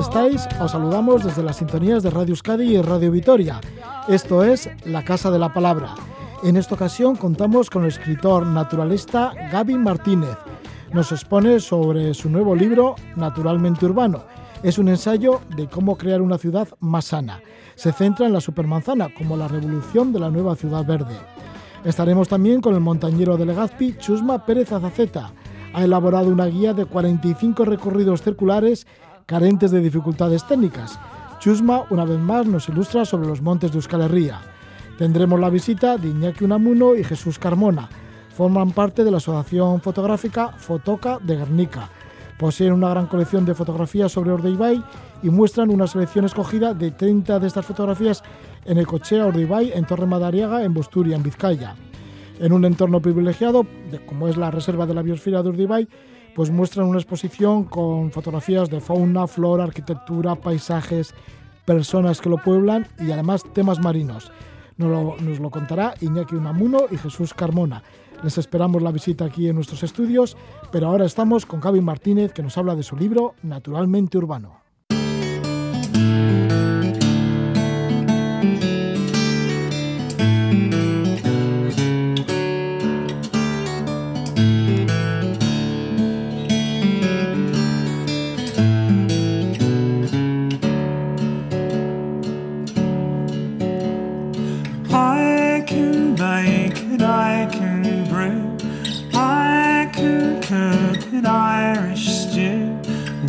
[0.00, 0.46] estáis?
[0.60, 3.60] Os saludamos desde las sintonías de Radio Euskadi y Radio Vitoria.
[4.08, 5.94] Esto es La Casa de la Palabra.
[6.44, 10.36] En esta ocasión contamos con el escritor naturalista Gaby Martínez.
[10.92, 14.24] Nos expone sobre su nuevo libro Naturalmente Urbano.
[14.62, 17.40] Es un ensayo de cómo crear una ciudad más sana.
[17.74, 21.16] Se centra en la supermanzana como la revolución de la nueva ciudad verde.
[21.84, 25.32] Estaremos también con el montañero de Legazpi, Chusma Pérez Azaceta.
[25.74, 28.86] Ha elaborado una guía de 45 recorridos circulares
[29.28, 30.98] carentes de dificultades técnicas.
[31.38, 34.40] Chusma, una vez más, nos ilustra sobre los montes de Euskal Herria.
[34.96, 37.90] Tendremos la visita de Iñaki Unamuno y Jesús Carmona.
[38.34, 41.90] Forman parte de la Asociación Fotográfica Fotoca de Guernica.
[42.38, 44.82] Poseen una gran colección de fotografías sobre Ordeibay
[45.22, 48.22] y muestran una selección escogida de 30 de estas fotografías
[48.64, 51.74] en el Cochea Ordeibay, en Torre Madariaga, en Bosturia, en Vizcaya.
[52.40, 53.66] En un entorno privilegiado,
[54.06, 55.86] como es la Reserva de la Biosfera de Urdibay,
[56.38, 61.12] pues muestran una exposición con fotografías de fauna, flora, arquitectura, paisajes,
[61.64, 64.30] personas que lo pueblan y además temas marinos.
[64.76, 67.82] Nos lo, contará Iñaki Unamuno y Jesús Carmona.
[68.22, 70.36] Les esperamos la visita aquí en nuestros estudios,
[70.70, 74.57] pero ahora estamos con Gaby Martínez que nos habla de su libro Naturalmente Urbano.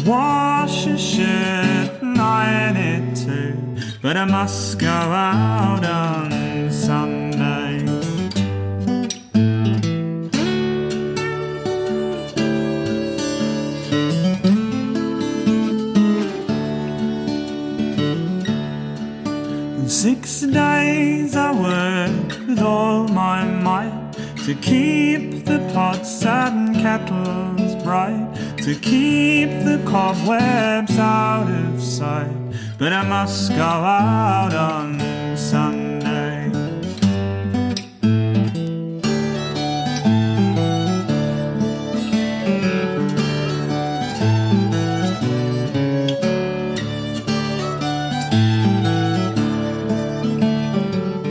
[0.09, 3.53] Wash a shirt and iron it too.
[4.01, 7.85] But I must go out on Sunday.
[19.87, 24.13] Six days I work with all my might
[24.45, 28.18] to keep the pots and kettles bright,
[28.69, 32.29] to keep the cobwebs out of sight.
[32.77, 34.99] But I must go out on
[35.35, 36.51] Sunday.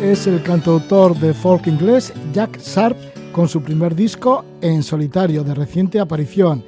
[0.03, 2.97] Es el cantautor de folk inglés Jack Sharp
[3.31, 6.65] con su primer disco en solitario de reciente aparición.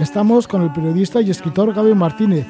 [0.00, 2.46] Estamos con el periodista y escritor Gaby Martínez.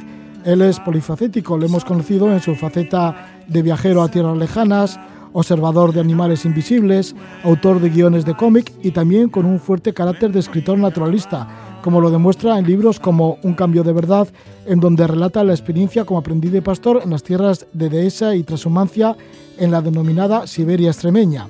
[0.47, 4.99] Él es polifacético, lo hemos conocido en su faceta de viajero a tierras lejanas,
[5.34, 10.33] observador de animales invisibles, autor de guiones de cómic y también con un fuerte carácter
[10.33, 11.47] de escritor naturalista,
[11.83, 14.27] como lo demuestra en libros como Un cambio de verdad,
[14.65, 18.43] en donde relata la experiencia como aprendiz de pastor en las tierras de Dehesa y
[18.43, 19.19] Transhumancia
[19.59, 21.47] en la denominada Siberia extremeña.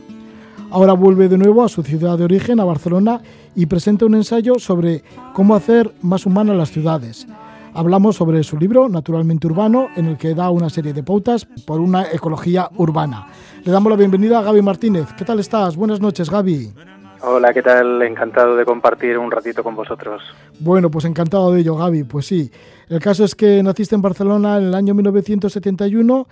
[0.75, 3.21] Ahora vuelve de nuevo a su ciudad de origen, a Barcelona,
[3.55, 7.29] y presenta un ensayo sobre cómo hacer más humanas las ciudades.
[7.75, 11.79] Hablamos sobre su libro, Naturalmente Urbano, en el que da una serie de pautas por
[11.79, 13.29] una ecología urbana.
[13.63, 15.07] Le damos la bienvenida a Gaby Martínez.
[15.17, 15.77] ¿Qué tal estás?
[15.77, 16.73] Buenas noches, Gaby.
[17.21, 18.03] Hola, ¿qué tal?
[18.03, 20.23] Encantado de compartir un ratito con vosotros.
[20.59, 22.03] Bueno, pues encantado de ello, Gaby.
[22.03, 22.51] Pues sí,
[22.89, 26.27] el caso es que naciste en Barcelona en el año 1971.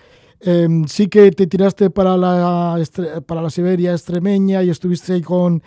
[0.44, 2.76] Eh, sí que te tiraste para la,
[3.26, 5.62] para la Siberia extremeña y estuviste ahí con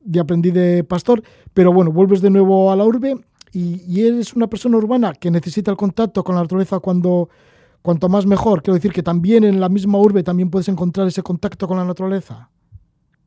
[0.00, 1.22] de aprendiz de pastor,
[1.54, 3.16] pero bueno, vuelves de nuevo a la urbe
[3.52, 7.28] y, y, eres una persona urbana que necesita el contacto con la naturaleza cuando
[7.82, 8.62] cuanto más mejor.
[8.62, 11.84] Quiero decir que también en la misma urbe también puedes encontrar ese contacto con la
[11.84, 12.48] naturaleza.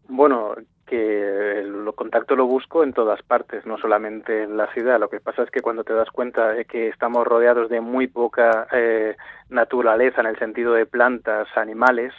[0.07, 0.55] Bueno,
[0.85, 4.99] que el contacto lo busco en todas partes, no solamente en la ciudad.
[4.99, 8.07] Lo que pasa es que cuando te das cuenta de que estamos rodeados de muy
[8.07, 9.15] poca eh,
[9.49, 12.13] naturaleza en el sentido de plantas, animales,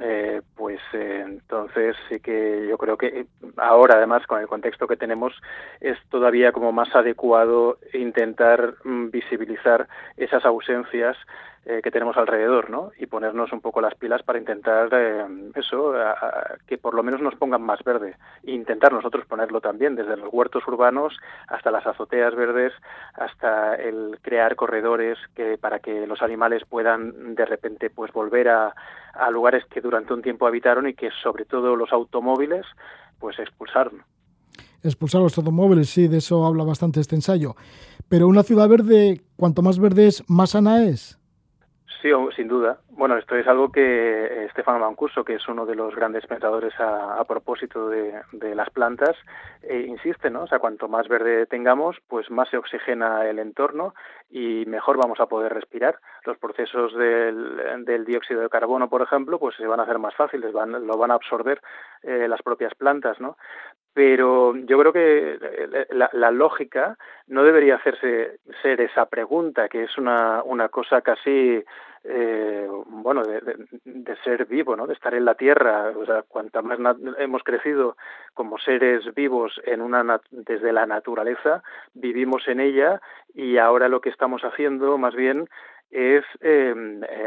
[0.00, 3.26] eh, pues eh, entonces sí que yo creo que
[3.56, 5.34] ahora además con el contexto que tenemos
[5.80, 11.16] es todavía como más adecuado intentar mm, visibilizar esas ausencias
[11.66, 12.90] eh, que tenemos alrededor, ¿no?
[12.98, 15.24] Y ponernos un poco las pilas para intentar eh,
[15.54, 15.92] eso,
[16.66, 18.16] que por lo menos nos pongan más verde.
[18.42, 21.16] E intentar nosotros ponerlo también, desde los huertos urbanos
[21.48, 22.72] hasta las azoteas verdes,
[23.14, 28.74] hasta el crear corredores que para que los animales puedan de repente pues volver a,
[29.12, 32.64] a lugares que durante un tiempo habitaron y que sobre todo los automóviles
[33.18, 34.02] pues expulsaron
[34.82, 37.54] expulsar los automóviles, sí, de eso habla bastante este ensayo.
[38.08, 41.19] Pero una ciudad verde, cuanto más verde es, más sana es.
[42.02, 42.78] Sí, sin duda.
[42.88, 47.22] Bueno, esto es algo que Estefano Mancuso, que es uno de los grandes pensadores a,
[47.28, 48.22] propósito de,
[48.54, 49.16] las plantas,
[49.62, 50.44] eh, insiste, ¿no?
[50.44, 53.94] O sea, cuanto más verde tengamos, pues más se oxigena el entorno
[54.30, 55.98] y mejor vamos a poder respirar.
[56.24, 60.52] Los procesos del, dióxido de carbono, por ejemplo, pues se van a hacer más fáciles,
[60.54, 61.60] van, lo van a absorber
[62.02, 63.36] eh, las propias plantas, ¿no?
[63.92, 66.96] Pero yo creo que eh, la, lógica
[67.26, 71.62] no debería hacerse ser esa pregunta, que es una, una cosa casi,
[72.04, 73.40] eh, bueno, de,
[73.84, 74.86] de, ser vivo, ¿no?
[74.86, 75.92] De estar en la tierra.
[75.96, 76.78] O sea, cuanta más
[77.18, 77.96] hemos crecido
[78.34, 81.62] como seres vivos en una desde la naturaleza,
[81.94, 83.00] vivimos en ella
[83.34, 85.48] y ahora lo que estamos haciendo, más bien,
[85.90, 86.74] es eh,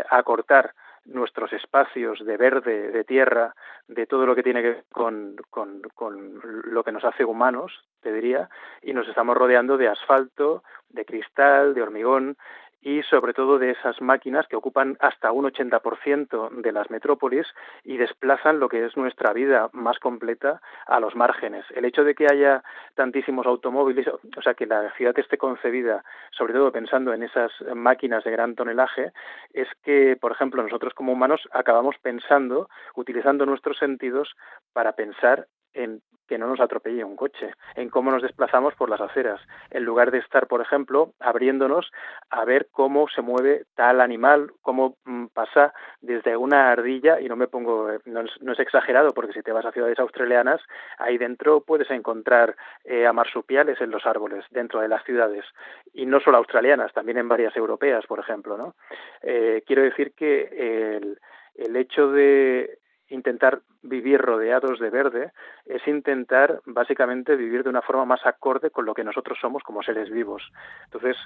[0.10, 0.74] acortar
[1.06, 3.54] nuestros espacios de verde, de tierra,
[3.88, 7.72] de todo lo que tiene que ver con, con, con, lo que nos hace humanos,
[8.02, 8.50] te diría,
[8.82, 12.38] y nos estamos rodeando de asfalto, de cristal, de hormigón,
[12.84, 17.48] y sobre todo de esas máquinas que ocupan hasta un 80% de las metrópolis
[17.84, 21.66] y desplazan lo que es nuestra vida más completa a los márgenes.
[21.74, 22.64] El hecho de que haya
[22.96, 28.24] tantísimos automóviles, o sea, que la ciudad esté concebida, sobre todo pensando en esas máquinas
[28.24, 29.14] de gran tonelaje,
[29.54, 34.36] es que, por ejemplo, nosotros como humanos acabamos pensando, utilizando nuestros sentidos
[34.74, 39.02] para pensar en que no nos atropelle un coche, en cómo nos desplazamos por las
[39.02, 41.92] aceras, en lugar de estar, por ejemplo, abriéndonos
[42.30, 47.36] a ver cómo se mueve tal animal, cómo mm, pasa desde una ardilla, y no
[47.36, 50.62] me pongo, eh, no es, exagerado, porque si te vas a ciudades australianas,
[50.98, 52.56] ahí dentro puedes encontrar
[52.86, 55.46] eh, a marsupiales en los árboles, dentro de las ciudades,
[55.94, 58.76] y no solo australianas, también en varias europeas, por ejemplo, ¿no?
[59.22, 61.20] Eh, quiero decir que el,
[61.56, 62.80] el hecho de
[63.10, 65.32] intentar vivir rodeados de verde
[65.66, 69.84] es intentar básicamente vivir de una forma más acorde con lo que nosotros somos como
[69.84, 70.52] seres vivos.
[70.86, 71.18] Entonces,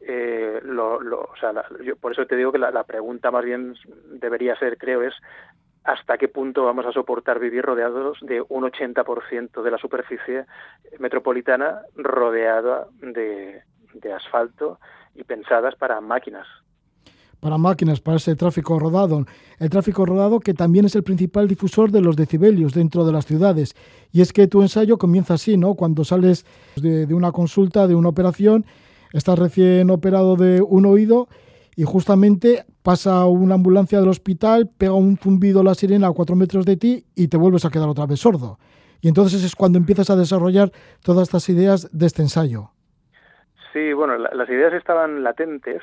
[0.00, 1.52] eh, lo, o sea,
[1.82, 3.74] yo por eso te digo que la, pregunta más bien
[4.06, 5.14] debería ser, creo, es
[5.84, 10.46] hasta qué punto vamos a soportar vivir rodeados de un 80% de la superficie
[10.98, 13.62] metropolitana rodeada de
[14.12, 14.78] asfalto
[15.14, 16.46] y pensadas para máquinas
[17.46, 19.24] para máquinas, para ese tráfico rodado.
[19.60, 23.24] El tráfico rodado que también es el principal difusor de los decibelios dentro de las
[23.24, 23.76] ciudades.
[24.10, 25.74] Y es que tu ensayo comienza así, ¿no?
[25.74, 26.44] Cuando sales
[26.74, 28.64] de, una consulta, de una operación,
[29.12, 31.28] estás recién operado de un oído
[31.76, 36.66] y justamente pasa una ambulancia del hospital, pega un zumbido la sirena a cuatro metros
[36.66, 38.58] de ti y te vuelves a quedar otra vez sordo.
[39.00, 40.72] Y entonces es cuando empiezas a desarrollar
[41.04, 42.70] todas estas ideas de este ensayo.
[43.72, 45.80] Sí, bueno, las ideas estaban latentes,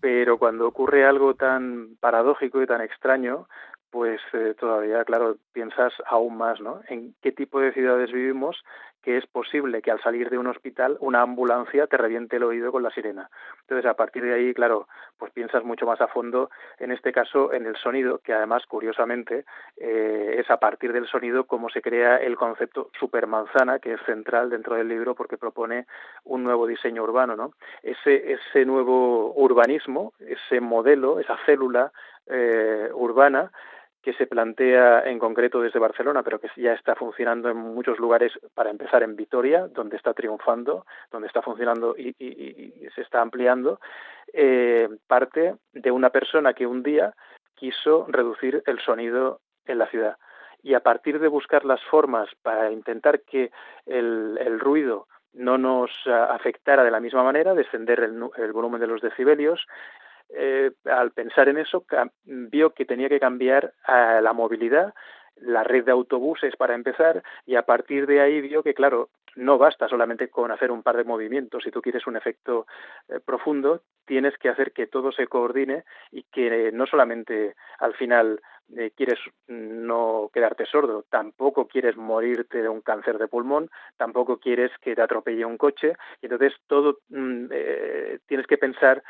[0.00, 3.46] pero cuando ocurre algo tan paradójico y tan extraño,
[3.90, 6.80] pues eh, todavía, claro, piensas aún más, ¿no?
[6.88, 8.56] En qué tipo de ciudades vivimos
[9.02, 12.72] que es posible que al salir de un hospital una ambulancia te reviente el oído
[12.72, 13.30] con la sirena.
[13.62, 14.88] Entonces, a partir de ahí, claro,
[15.18, 19.44] pues piensas mucho más a fondo, en este caso, en el sonido, que además, curiosamente,
[19.76, 24.50] eh, es a partir del sonido cómo se crea el concepto supermanzana, que es central
[24.50, 25.86] dentro del libro porque propone
[26.24, 27.52] un nuevo diseño urbano, ¿no?
[27.82, 31.92] Ese, ese nuevo urbanismo, ese modelo, esa célula
[32.26, 33.50] eh, urbana,
[34.02, 38.32] que se plantea en concreto desde Barcelona, pero que ya está funcionando en muchos lugares,
[38.54, 42.14] para empezar en Vitoria, donde está triunfando, donde está funcionando y,
[42.94, 43.78] se está ampliando,
[44.32, 47.14] eh, parte de una persona que un día
[47.54, 50.16] quiso reducir el sonido en la ciudad.
[50.62, 53.50] Y a partir de buscar las formas para intentar que
[53.86, 59.66] el, ruido no nos afectara de la misma manera, descender el volumen de los decibelios,
[60.36, 61.84] eh, al pensar en eso,
[62.24, 64.94] vio que tenía que cambiar a la movilidad,
[65.36, 69.58] la red de autobuses para empezar, y a partir de ahí vio que, claro, no
[69.58, 71.62] basta solamente con hacer un par de movimientos.
[71.64, 72.66] Si tú quieres un efecto
[73.08, 78.40] eh, profundo, tienes que hacer que todo se coordine y que no solamente al final
[78.76, 79.18] eh, quieres
[79.48, 85.02] no quedarte sordo, tampoco quieres morirte de un cáncer de pulmón, tampoco quieres que te
[85.02, 89.02] atropelle un coche, y entonces todo mm, eh, tienes que pensar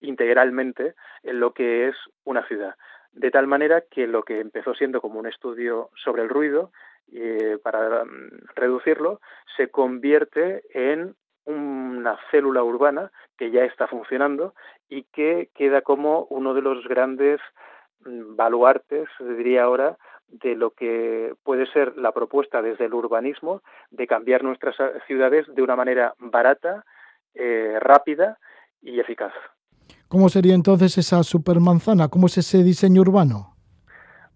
[0.00, 2.74] integralmente en lo que es una ciudad
[3.12, 6.72] de tal manera que lo que empezó siendo como un estudio sobre el ruido
[7.12, 9.20] eh, para mm, reducirlo,
[9.56, 11.14] se convierte en
[11.44, 14.54] una célula urbana que ya está funcionando
[14.88, 17.40] y que queda como uno de los grandes
[18.04, 19.96] mm, baluartes, diría ahora,
[20.28, 24.76] de lo que puede ser la propuesta desde el urbanismo de cambiar nuestras
[25.06, 26.84] ciudades de una manera barata,
[27.34, 28.38] eh, rápida
[28.80, 29.32] y eficaz.
[30.08, 32.08] ¿Cómo sería entonces esa supermanzana?
[32.08, 33.56] ¿Cómo es ese diseño urbano?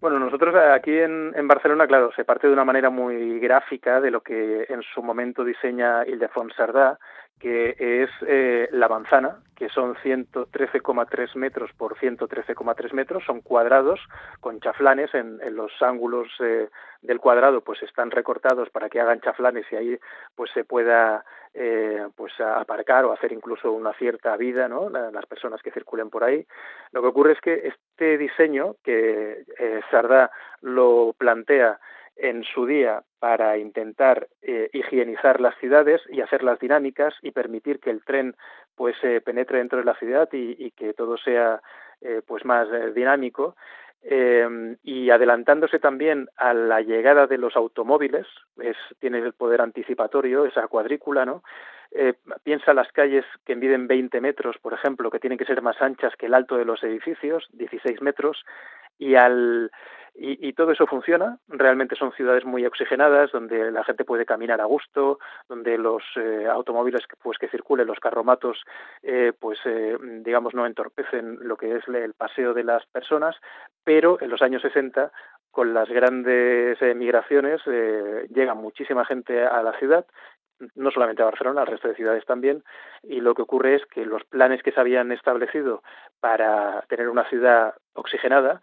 [0.05, 4.21] Bueno, nosotros aquí en, Barcelona, claro, se parte de una manera muy gráfica de lo
[4.21, 6.99] que en su momento diseña Ildefons Sardá,
[7.39, 13.99] que es eh, la manzana, que son 113,3 metros por 113,3 metros, son cuadrados
[14.39, 16.69] con chaflanes en, los ángulos eh,
[17.01, 19.99] del cuadrado, pues están recortados para que hagan chaflanes y ahí
[20.35, 21.23] pues se pueda
[21.53, 24.89] eh, pues aparcar o hacer incluso una cierta vida, ¿no?
[24.89, 26.45] las personas que circulen por ahí.
[26.91, 29.45] Lo que ocurre es que este diseño que
[29.91, 31.79] Sardá lo plantea
[32.15, 37.89] en su día para intentar eh, higienizar las ciudades y hacerlas dinámicas y permitir que
[37.89, 38.35] el tren
[38.75, 41.61] pues eh, penetre dentro de la ciudad y, que todo sea
[42.01, 43.55] eh, pues más dinámico.
[44.83, 48.27] Y adelantándose también a la llegada de los automóviles
[48.61, 51.41] es tiene el poder anticipatorio esa cuadrícula no
[52.43, 56.13] piensa las calles que miden 20 metros, por ejemplo, que tienen que ser más anchas
[56.17, 58.43] que el alto de los edificios, 16 metros,
[58.97, 59.71] y al
[60.17, 61.39] y, todo eso funciona.
[61.49, 66.47] Realmente son ciudades muy oxigenadas, donde la gente puede caminar a gusto, donde los eh,
[66.49, 68.63] automóviles pues que circulen, los carromatos,
[69.03, 73.35] eh, pues eh, digamos no entorpecen lo que es el paseo de las personas.
[73.83, 75.11] Pero en los años 60
[75.51, 80.05] con las grandes migraciones llega muchísima gente a la ciudad
[80.75, 82.63] no solamente a Barcelona, al resto de ciudades también,
[83.03, 85.83] y lo que ocurre es que los planes que se habían establecido
[86.19, 88.61] para tener una ciudad oxigenada,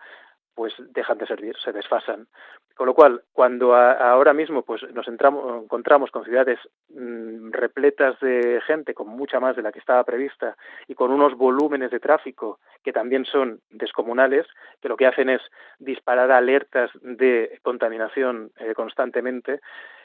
[0.54, 2.26] pues dejan de servir, se desfasan.
[2.74, 6.58] Con lo cual, cuando ahora mismo pues nos encontramos con ciudades
[6.88, 10.56] mm, repletas de gente, con mucha más de la que estaba prevista,
[10.88, 14.46] y con unos volúmenes de tráfico que también son descomunales,
[14.80, 15.42] que lo que hacen es
[15.78, 19.60] disparar alertas de contaminación eh, constantemente,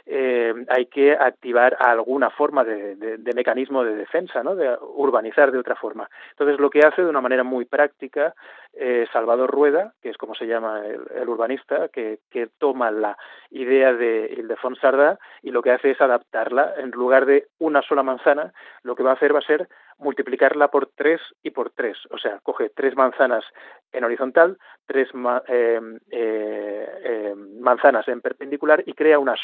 [0.10, 4.56] eh, hay que activar alguna forma de, mecanismo de defensa, ¿no?
[4.56, 6.10] de urbanizar de otra forma.
[6.32, 8.34] Entonces, lo que hace de una manera muy práctica
[8.74, 12.20] eh, Salvador Rueda, que es como se llama el, urbanista, que,
[12.58, 13.18] toma la
[13.50, 16.76] idea de Ildefons Sardá y lo que hace es adaptarla.
[16.78, 20.70] En lugar de una sola manzana, lo que va a hacer va a ser multiplicarla
[20.70, 21.98] por tres y por tres.
[22.12, 23.44] O sea, coge tres manzanas
[23.92, 25.10] en horizontal, tres
[25.48, 29.36] eh, manzanas en perpendicular y crea una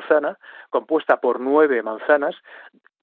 [0.00, 0.38] supermanzana
[0.70, 2.34] compuesta por nueve manzanas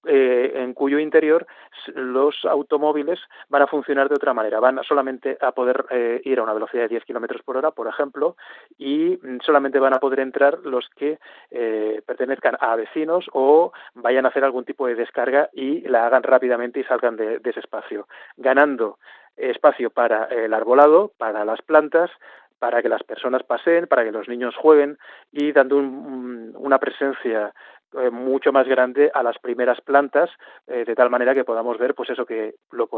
[0.05, 1.45] eh, en cuyo interior
[1.93, 4.59] los automóviles van a funcionar de otra manera.
[4.59, 7.87] Van solamente a poder eh, ir a una velocidad de 10 kilómetros por hora, por
[7.87, 8.37] ejemplo,
[8.77, 11.19] y solamente van a poder entrar los que
[11.51, 16.23] eh, pertenezcan a vecinos o vayan a hacer algún tipo de descarga y la hagan
[16.23, 18.99] rápidamente y salgan de, ese espacio, ganando
[19.35, 22.09] espacio para el arbolado, para las plantas,
[22.59, 24.97] para que las personas pasen, para que los niños jueguen
[25.31, 27.53] y dando una presencia
[27.93, 30.29] eh, mucho más grande a las primeras plantas,
[30.67, 32.89] eh, de tal manera que podamos ver, pues eso que lo,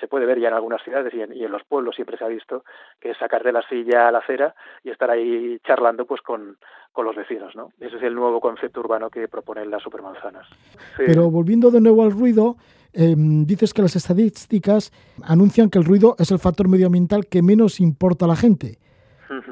[0.00, 2.64] se puede ver ya en algunas ciudades y en, los pueblos siempre se ha visto,
[3.00, 6.58] que es sacar de la silla a la acera y estar ahí charlando pues con,
[6.96, 7.70] los vecinos, ¿no?
[7.78, 10.48] Ese es el nuevo concepto urbano que proponen las supermanzanas.
[10.96, 12.56] Pero volviendo de nuevo al ruido,
[12.94, 14.90] em, dices que las estadísticas
[15.22, 18.78] anuncian que el ruido es el factor medioambiental que menos importa a la gente.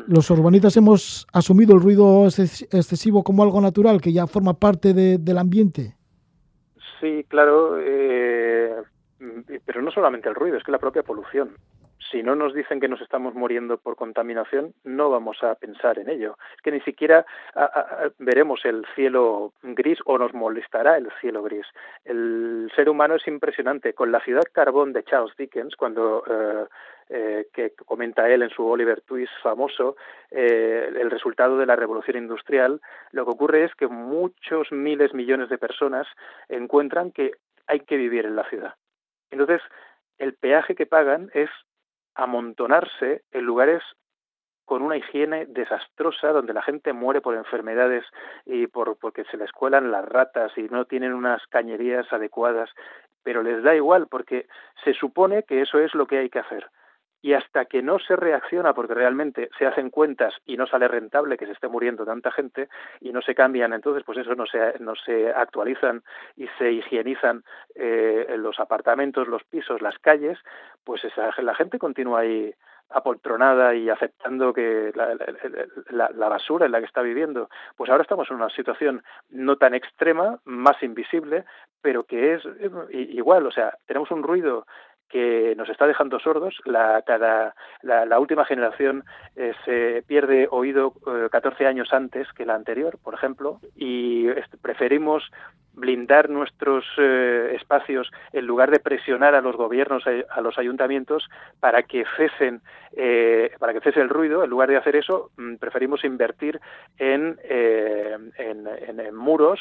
[0.07, 5.39] Los urbanistas hemos asumido el ruido excesivo como algo natural, que ya forma parte del
[5.39, 5.97] ambiente.
[7.01, 8.75] Sí, claro, eh,
[9.65, 11.51] pero no solamente el ruido, es que la propia polución.
[12.11, 16.09] Si no nos dicen que nos estamos muriendo por contaminación, no vamos a pensar en
[16.09, 16.37] ello.
[16.55, 17.25] Es que ni siquiera
[18.19, 21.67] veremos el cielo gris o nos molestará el cielo gris.
[22.05, 23.95] El ser humano es impresionante.
[23.95, 26.67] Con la ciudad carbón de Charles Dickens, cuando eh,
[27.09, 29.97] eh, que comenta él en su Oliver Twist famoso,
[30.31, 32.81] eh, el resultado de la revolución industrial,
[33.13, 36.07] lo que ocurre es que muchos miles, millones de personas
[36.49, 37.33] encuentran que
[37.67, 38.75] hay que vivir en la ciudad.
[39.31, 39.61] Entonces,
[40.19, 41.51] el peaje que pagan es
[42.15, 43.83] amontonarse en lugares
[44.65, 48.05] con una higiene desastrosa donde la gente muere por enfermedades
[48.47, 52.71] y por porque se les cuelan las ratas y no tienen unas cañerías adecuadas,
[53.23, 54.47] pero les da igual porque
[54.83, 56.67] se supone que eso es lo que hay que hacer
[57.25, 61.39] y hasta que no se reacciona porque realmente se hacen cuentas y no sale rentable
[61.39, 62.69] que se esté muriendo tanta gente
[63.01, 66.03] y no se cambian entonces pues eso no se no se actualizan
[66.37, 67.43] y se higienizan
[67.77, 70.39] eh, los apartamentos los pisos las calles
[70.85, 72.55] pues esa, la gente continúa ahí
[72.91, 77.49] apoltronada y aceptando que la, la, basura en la que está viviendo.
[77.77, 81.45] Pues ahora estamos en una situación no tan extrema, más invisible,
[81.81, 82.71] pero que es eh,
[83.11, 84.67] igual, o sea, tenemos un ruido
[85.09, 86.57] que nos está dejando sordos.
[86.65, 89.05] La, cada, la, última generación
[89.37, 90.95] eh, se pierde oído
[91.31, 94.27] 14 eh, años antes que la anterior, por ejemplo, y
[94.61, 95.31] preferimos
[95.75, 101.29] blindar nuestros eh, espacios en lugar de presionar a los gobiernos, a, los ayuntamientos
[101.61, 102.61] para que cesen,
[102.97, 104.45] eh, para que cese el ruido.
[104.45, 106.61] En lugar de hacer eso, mm, preferimos invertir
[106.99, 109.61] en, eh, en, muros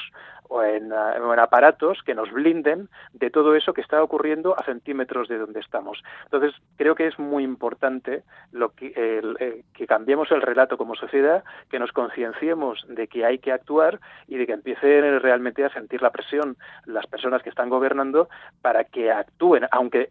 [0.50, 5.38] o en, aparatos que nos blinden de todo eso que está ocurriendo a centímetros de
[5.38, 6.04] donde estamos.
[6.26, 11.80] Entonces, creo que es muy importante lo que, que cambiemos el relato como sociedad, que
[11.80, 16.12] nos concienciemos de que hay que actuar y de que empiecen realmente a sentir la
[16.12, 18.30] presión las personas que están gobernando
[18.62, 20.10] para que actúen, aunque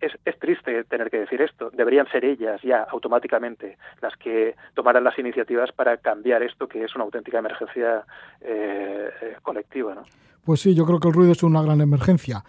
[0.00, 1.70] es, es, triste tener que decir esto.
[1.70, 6.94] Deberían ser ellas ya automáticamente las que tomaran las iniciativas para cambiar esto, que es
[6.94, 8.04] una auténtica emergencia
[8.40, 9.94] eh, eh, colectiva.
[9.94, 10.02] ¿no?
[10.44, 12.44] Pues sí, yo creo que el ruido es una gran emergencia.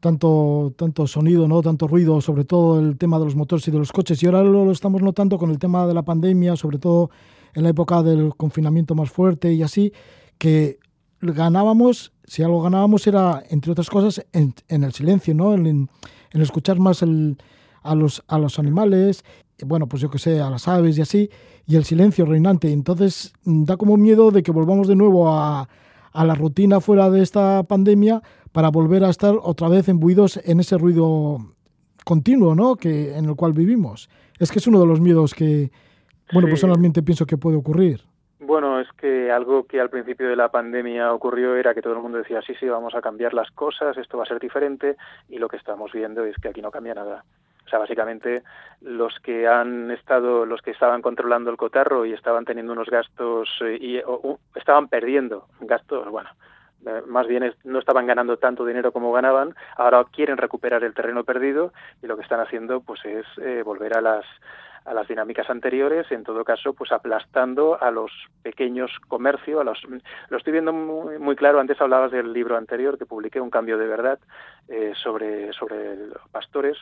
[0.00, 1.60] Tanto, tanto sonido, ¿no?
[1.60, 4.22] tanto ruido, sobre todo el tema de los motores y de los coches.
[4.22, 7.10] Y ahora lo estamos notando con el tema de la pandemia, sobre todo
[7.54, 9.92] en la época del confinamiento más fuerte y así,
[10.38, 10.78] que
[11.20, 15.52] ganábamos, si algo ganábamos era, entre otras cosas, en, el silencio, ¿no?
[15.52, 15.90] En,
[16.30, 19.24] escuchar más a, los, a los animales,
[19.66, 21.28] bueno, pues yo que sé, a las aves y así,
[21.66, 22.70] y el silencio reinante.
[22.70, 25.68] Entonces mm, da como miedo de que volvamos de nuevo a,
[26.12, 28.22] a la rutina fuera de esta pandemia
[28.52, 31.56] para volver a estar otra vez embuidos en ese ruido
[32.04, 32.76] continuo, ¿no?
[32.76, 34.08] Que, en el cual vivimos.
[34.38, 35.72] Es que es uno de los miedos que,
[36.32, 38.04] bueno, personalmente pienso que puede ocurrir.
[38.50, 42.00] Bueno, es que algo que al principio de la pandemia ocurrió era que todo el
[42.00, 44.96] mundo decía, sí, sí, vamos a cambiar las cosas, esto va a ser diferente,
[45.28, 47.22] y lo que estamos viendo es que aquí no cambia nada.
[47.64, 48.42] O sea, básicamente
[48.80, 53.48] los que han estado, los que estaban controlando el cotarro y estaban teniendo unos gastos
[53.60, 54.02] eh, y
[54.56, 56.30] estaban perdiendo gastos, bueno,
[56.86, 61.22] eh, más bien no estaban ganando tanto dinero como ganaban, ahora quieren recuperar el terreno
[61.22, 64.24] perdido y lo que están haciendo pues es eh, volver a las
[64.84, 68.10] a las dinámicas anteriores, en todo caso, pues aplastando a los
[68.42, 69.82] pequeños comercios, a los,
[70.28, 73.78] lo estoy viendo muy, muy, claro, antes hablabas del libro anterior que publiqué, Un cambio
[73.78, 74.18] de verdad,
[74.68, 75.96] eh, sobre, sobre
[76.30, 76.78] pastores.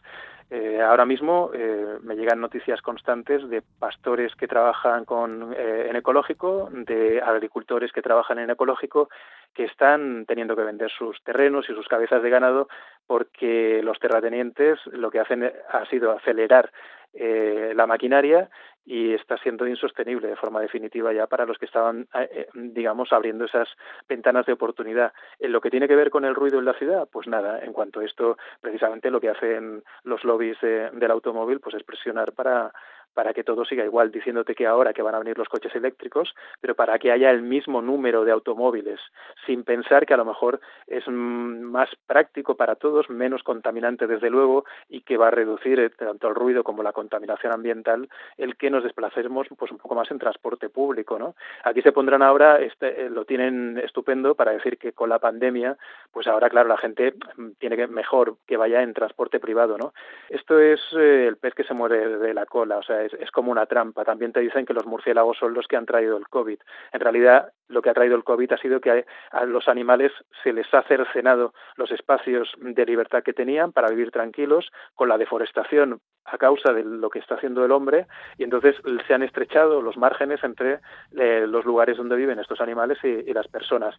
[0.51, 6.71] Eh, ahora mismo eh, me llegan noticias constantes de pastores que trabajan con, en ecológico,
[6.73, 9.11] de agricultores que trabajan en ecológico,
[9.53, 12.69] que están teniendo que vender sus terrenos y sus cabezas de ganado
[13.07, 16.71] porque los terratenientes lo que hacen ha sido acelerar
[17.15, 18.51] eh, la maquinaria
[18.85, 23.13] y está siendo insostenible de forma definitiva ya para los que estaban, eh, eh, digamos,
[23.13, 23.69] abriendo esas
[24.09, 25.13] ventanas de oportunidad.
[25.39, 27.75] En lo que tiene que ver con el ruido en la ciudad, pues nada, en
[27.75, 32.73] cuanto a esto, precisamente lo que hacen los lobbies del automóvil, pues es presionar para
[33.15, 36.35] para que todo siga igual, diciéndote que ahora que van a venir los coches eléctricos,
[36.61, 39.01] pero para que haya el mismo número de automóviles,
[39.47, 44.65] sin pensar que a lo mejor es más práctico para todos, menos contaminante desde luego,
[44.89, 48.71] y que va a reducir eh, tanto el ruido como la contaminación ambiental, el que
[48.71, 51.35] nos desplacemos pues un poco más en transporte público, ¿no?
[51.65, 55.77] Aquí se pondrán ahora, este, eh, lo tienen estupendo para decir que con la pandemia,
[56.13, 59.93] pues ahora claro la gente mm, tiene que mejor que vaya en transporte privado, ¿no?
[60.29, 63.53] Esto es eh, el pez que se muere de la cola, o sea, es, como
[63.53, 64.05] una trampa.
[64.05, 66.59] También te dicen que los murciélagos son los que han traído el COVID.
[66.93, 70.53] En realidad, lo que ha traído el COVID ha sido que a, los animales se
[70.53, 76.01] les ha cercenado los espacios de libertad que tenían para vivir tranquilos con la deforestación
[76.31, 79.97] a causa de lo que está haciendo el hombre y entonces se han estrechado los
[79.97, 80.81] márgenes entre
[81.17, 83.95] eh, los lugares donde viven estos animales y, las personas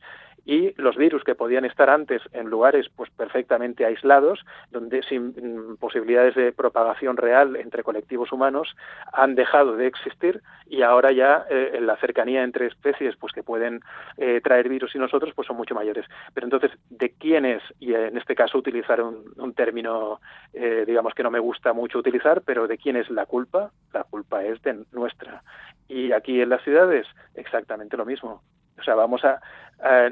[0.46, 5.78] y los virus que podían estar antes en lugares pues perfectamente aislados donde sin mm,
[5.78, 8.76] posibilidades de propagación real entre colectivos humanos
[9.14, 13.44] han dejado de existir y ahora ya eh, en la cercanía entre especies pues que
[13.44, 13.82] pueden
[14.18, 16.06] eh, traer virus y nosotros pues son mucho mayores.
[16.34, 17.64] Pero entonces, ¿de quiénes?
[17.80, 20.22] Y en este caso utilizar un, término,
[20.54, 23.72] eh, digamos que no me gusta mucho utilizar, pero ¿de quién es la culpa?
[23.94, 25.44] La culpa es de nuestra.
[25.88, 28.42] Y aquí en las ciudades, exactamente lo mismo.
[28.78, 29.42] O sea, vamos a,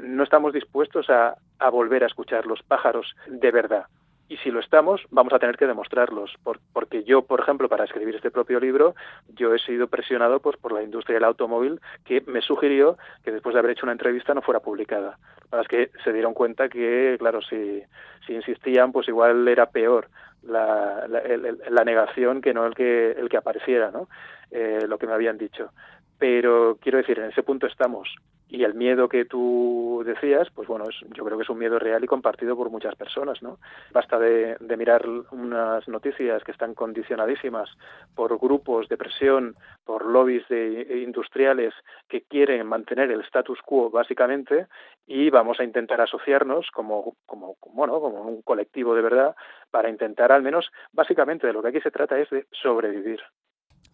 [0.00, 3.86] no estamos dispuestos a, a volver a escuchar los pájaros de verdad
[4.28, 6.34] y si lo estamos, vamos a tener que demostrarlos,
[6.72, 8.94] porque yo, por ejemplo, para escribir este propio libro,
[9.28, 13.54] yo he sido presionado pues, por la industria del automóvil que me sugirió que después
[13.54, 15.18] de haber hecho una entrevista no fuera publicada.
[15.48, 17.82] Para es que se dieron cuenta que, claro, si,
[18.26, 20.08] si insistían, pues igual era peor
[20.42, 24.08] la, la, negación que no el que, el que apareciera, ¿no?
[24.50, 25.70] Eh, lo que me habían dicho.
[26.18, 28.14] Pero quiero decir, en ese punto estamos.
[28.50, 31.78] Y el miedo que tú decías, pues bueno, es, yo creo que es un miedo
[31.78, 33.58] real y compartido por muchas personas, ¿no?
[33.92, 37.68] Basta de, mirar unas noticias que están condicionadísimas
[38.14, 41.74] por grupos de presión, por lobbies de industriales
[42.08, 44.66] que quieren mantener el status quo básicamente
[45.06, 49.36] y vamos a intentar asociarnos como, como, bueno, como un colectivo de verdad
[49.70, 53.20] para intentar al menos, básicamente de lo que aquí se trata es de sobrevivir.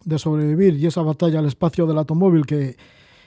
[0.05, 2.75] De sobrevivir y esa batalla al espacio del automóvil que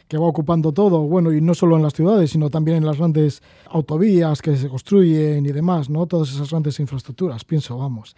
[0.08, 2.98] que va ocupando todo, bueno, y no solo en las ciudades, sino también en las
[2.98, 6.06] grandes autovías que se construyen y demás, ¿no?
[6.06, 8.16] Todas esas grandes infraestructuras, pienso, vamos.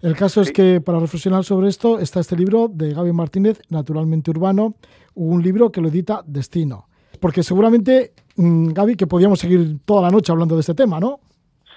[0.00, 4.30] El caso es que para reflexionar sobre esto está este libro de Gaby Martínez, Naturalmente
[4.30, 4.74] Urbano,
[5.14, 6.86] un libro que lo edita Destino.
[7.20, 11.18] Porque seguramente, mm, Gaby, que podíamos seguir toda la noche hablando de este tema, ¿no?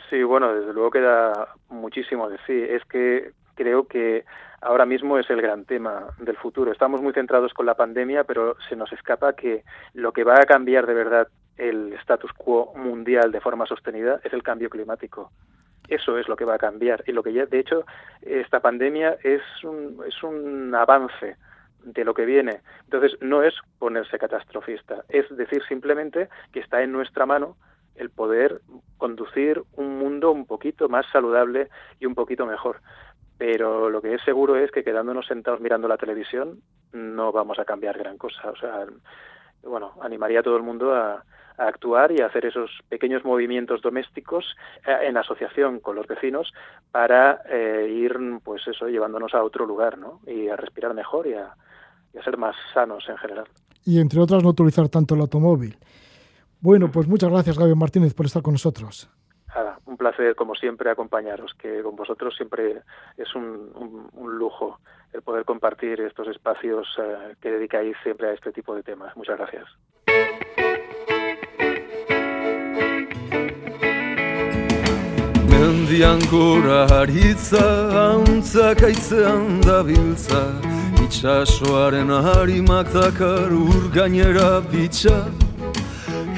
[0.10, 2.54] Sí, bueno, desde luego queda muchísimo de sí.
[2.54, 4.26] Es que creo que
[4.62, 6.72] ahora mismo es el gran tema del futuro.
[6.72, 10.46] Estamos muy centrados con la pandemia, pero se nos escapa que lo que va a
[10.46, 15.32] cambiar de verdad el status quo mundial de forma sostenida es el cambio climático.
[15.88, 17.86] Eso es lo que va a cambiar y lo que ya, de hecho,
[18.22, 21.36] esta pandemia es un, es un avance
[21.84, 22.62] de lo que viene.
[22.84, 27.58] Entonces, no es ponerse catastrofista, es decir simplemente que está en nuestra mano
[27.96, 28.62] el poder
[28.98, 31.68] conducir un mundo un poquito más saludable
[32.00, 32.78] y un poquito mejor
[33.42, 36.62] pero lo que es seguro es que quedándonos sentados mirando la televisión
[36.94, 38.52] no vamos a cambiar gran cosa.
[38.52, 38.86] O sea,
[39.64, 41.24] bueno, animaría a todo el mundo a,
[41.58, 44.46] actuar y a hacer esos pequeños movimientos domésticos
[44.86, 46.54] eh, en asociación con los vecinos
[46.92, 50.20] para eh, ir, pues eso, llevándonos a otro lugar, ¿no?
[50.28, 51.56] Y a respirar mejor y a,
[52.14, 53.46] y a ser más sanos en general.
[53.84, 55.80] Y entre otras, no utilizar tanto el automóvil.
[56.60, 59.10] Bueno, pues muchas gracias, Gabriel Martínez, por estar con nosotros
[59.92, 62.82] un placer, como siempre, acompañaros, que con vosotros siempre
[63.18, 64.80] es un, lujo
[65.14, 69.16] el poder compartir estos espacios eh, que dedicáis siempre a este tipo de temas.
[69.18, 69.68] Muchas gracias.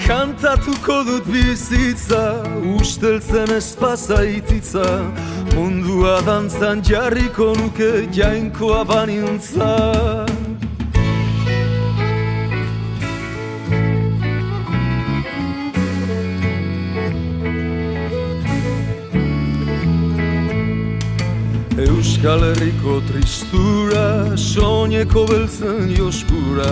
[0.08, 2.44] Kantatuko dut bizitza,
[2.76, 4.84] usteltzen espaza ititza
[5.56, 10.26] Mundua dantzan jarriko nuke jainkoa banintza
[22.24, 26.70] Euskal Herriko tristura, soñeko beltzen joskura.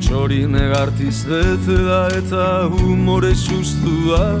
[0.00, 4.40] Txori negartiz bete da eta humore sustua.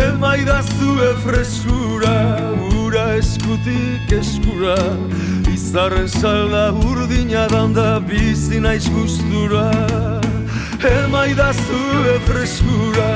[0.00, 2.14] Elma idazue freskura,
[2.86, 4.78] ura eskutik eskura.
[5.52, 9.68] Izarren salda urdina danda bizi naiz gustura.
[10.80, 13.12] Elma idazue freskura,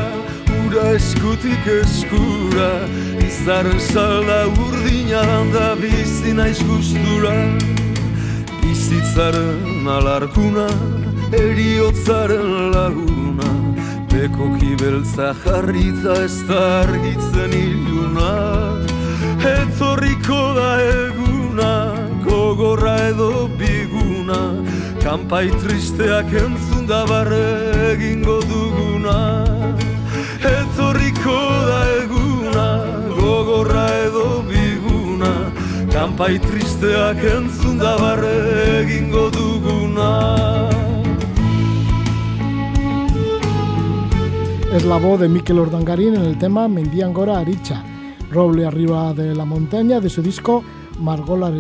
[0.69, 2.71] ura eskutik eskura
[3.25, 7.33] Izarren salda urdina danda bizi naiz gustura.
[8.61, 10.67] Bizitzaren alarkuna,
[11.33, 13.51] eriotzaren laguna
[14.13, 18.33] Beko kibeltza jarrita ez da argitzen iluna.
[19.55, 21.73] Etorriko da eguna,
[22.25, 24.41] gogorra edo biguna
[25.05, 27.45] Kampai tristeak entzun da barre
[27.93, 29.19] egingo duguna
[44.75, 47.83] Es la voz de Mikel Ordangarín en el tema Mendiangora Aricha,
[48.31, 50.63] roble arriba de la montaña de su disco
[51.01, 51.51] Margola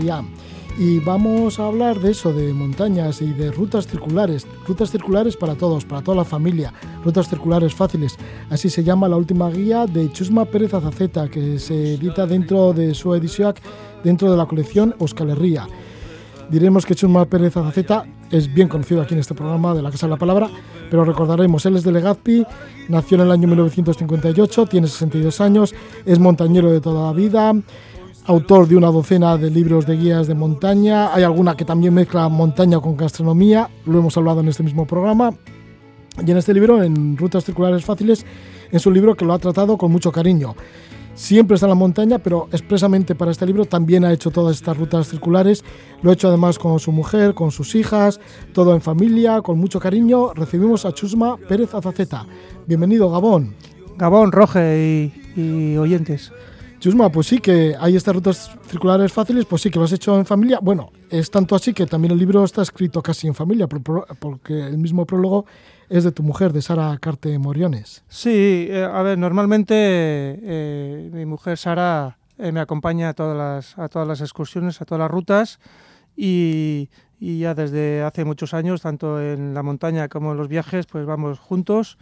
[0.78, 5.54] Y vamos a hablar de eso, de montañas y de rutas circulares, rutas circulares para
[5.54, 6.72] todos, para toda la familia,
[7.08, 8.18] rutas circulares fáciles.
[8.50, 12.94] Así se llama la última guía de Chusma Pérez Azaceta, que se edita dentro de
[12.94, 13.54] su edición,
[14.04, 15.66] dentro de la colección Euskal Herria.
[16.50, 20.06] Diremos que Chusma Pérez Azaceta es bien conocido aquí en este programa de la Casa
[20.06, 20.50] de la Palabra,
[20.90, 22.44] pero recordaremos, él es de Legazpi,
[22.90, 27.54] nació en el año 1958, tiene 62 años, es montañero de toda la vida,
[28.26, 32.28] autor de una docena de libros de guías de montaña, hay alguna que también mezcla
[32.28, 35.32] montaña con gastronomía, lo hemos hablado en este mismo programa,
[36.26, 38.24] y en este libro, en Rutas Circulares Fáciles,
[38.70, 40.54] es un libro que lo ha tratado con mucho cariño
[41.18, 44.76] siempre está en la montaña, pero expresamente para este libro también ha hecho todas estas
[44.76, 45.64] rutas circulares.
[46.00, 48.20] Lo ha hecho además con su mujer, con sus hijas,
[48.54, 50.32] todo en familia, con mucho cariño.
[50.32, 52.24] Recibimos a Chusma Pérez Azaceta.
[52.66, 53.54] Bienvenido, Gabón.
[53.96, 56.32] Gabón, Roge y, oyentes.
[56.78, 60.16] Chusma, pues sí que hay estas rutas circulares fáciles, pues sí que lo has hecho
[60.16, 60.60] en familia.
[60.62, 64.78] Bueno, es tanto así que también el libro está escrito casi en familia, porque el
[64.78, 65.46] mismo prólogo
[65.88, 68.04] es de tu mujer, de Sara Carte Moriones.
[68.08, 73.78] Sí, eh, a ver, normalmente eh, mi mujer Sara eh, me acompaña a todas, las,
[73.78, 75.60] a todas las excursiones, a todas las rutas
[76.16, 76.88] y,
[77.20, 81.38] ya desde hace muchos años, tanto en la montaña como en los viajes, pues vamos
[81.38, 81.98] juntos.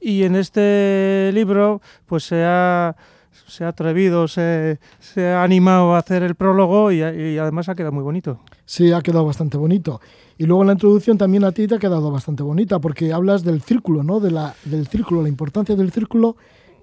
[0.00, 2.96] Y en este libro pues se ha,
[3.46, 7.74] se ha atrevido, se, se, ha animado a hacer el prólogo y, y, además ha
[7.74, 8.40] quedado muy bonito.
[8.64, 10.00] Sí, ha quedado bastante bonito.
[10.38, 13.42] Y luego en la introducción también a ti te ha quedado bastante bonita porque hablas
[13.42, 14.20] del círculo, ¿no?
[14.20, 16.36] De la, del círculo, la importancia del círculo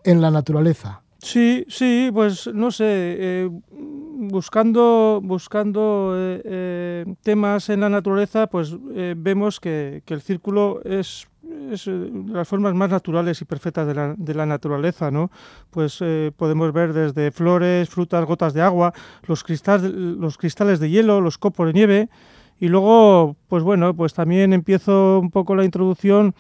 [0.03, 1.01] en la naturaleza.
[1.19, 3.49] Sí, sí, pues no sé, eh,
[4.29, 10.81] buscando, buscando eh, eh, temas en la naturaleza, pues eh, vemos que, que, el círculo
[10.83, 11.27] es,
[11.71, 15.31] es de las formas más naturales y perfectas de la, de la naturaleza, ¿no?
[15.69, 16.03] Pues
[16.37, 18.93] podemos ver desde flores, frutas, gotas de agua,
[19.27, 22.09] los cristales, los cristales de hielo, los copos de nieve,
[22.63, 26.33] y luego, pues bueno, pues también empiezo un poco la introducción,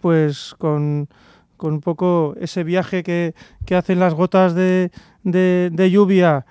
[0.00, 1.08] pues con
[1.56, 4.90] con un poco ese viaje que, que hacen las gotas de,
[5.22, 6.44] de, lluvia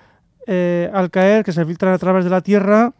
[0.46, 2.94] eh, al caer, que se filtran a través de la tierra,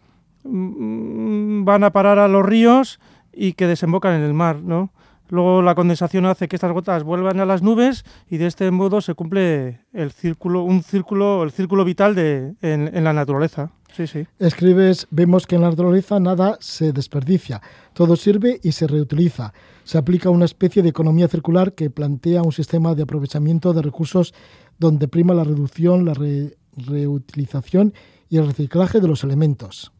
[0.45, 3.01] mmm, van a parar a los ríos
[3.33, 4.91] y que desembocan en el mar, ¿no?
[5.33, 9.01] Luego la condensación hace que estas gotas vuelvan a las nubes y de este modo
[9.01, 13.73] se cumple el círculo, un círculo, el círculo vital de, en, la naturaleza.
[13.97, 14.27] Sí, sí.
[14.39, 17.63] Escribes, vemos que en la naturaleza nada se desperdicia,
[17.95, 19.55] todo sirve y se reutiliza.
[19.85, 24.35] Se aplica una especie de economía circular que plantea un sistema de aprovechamiento de recursos
[24.79, 27.95] donde prima la reducción, la re reutilización
[28.29, 29.93] y el reciclaje de los elementos.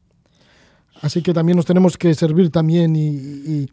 [1.01, 3.71] Así que también nos tenemos que servir también y,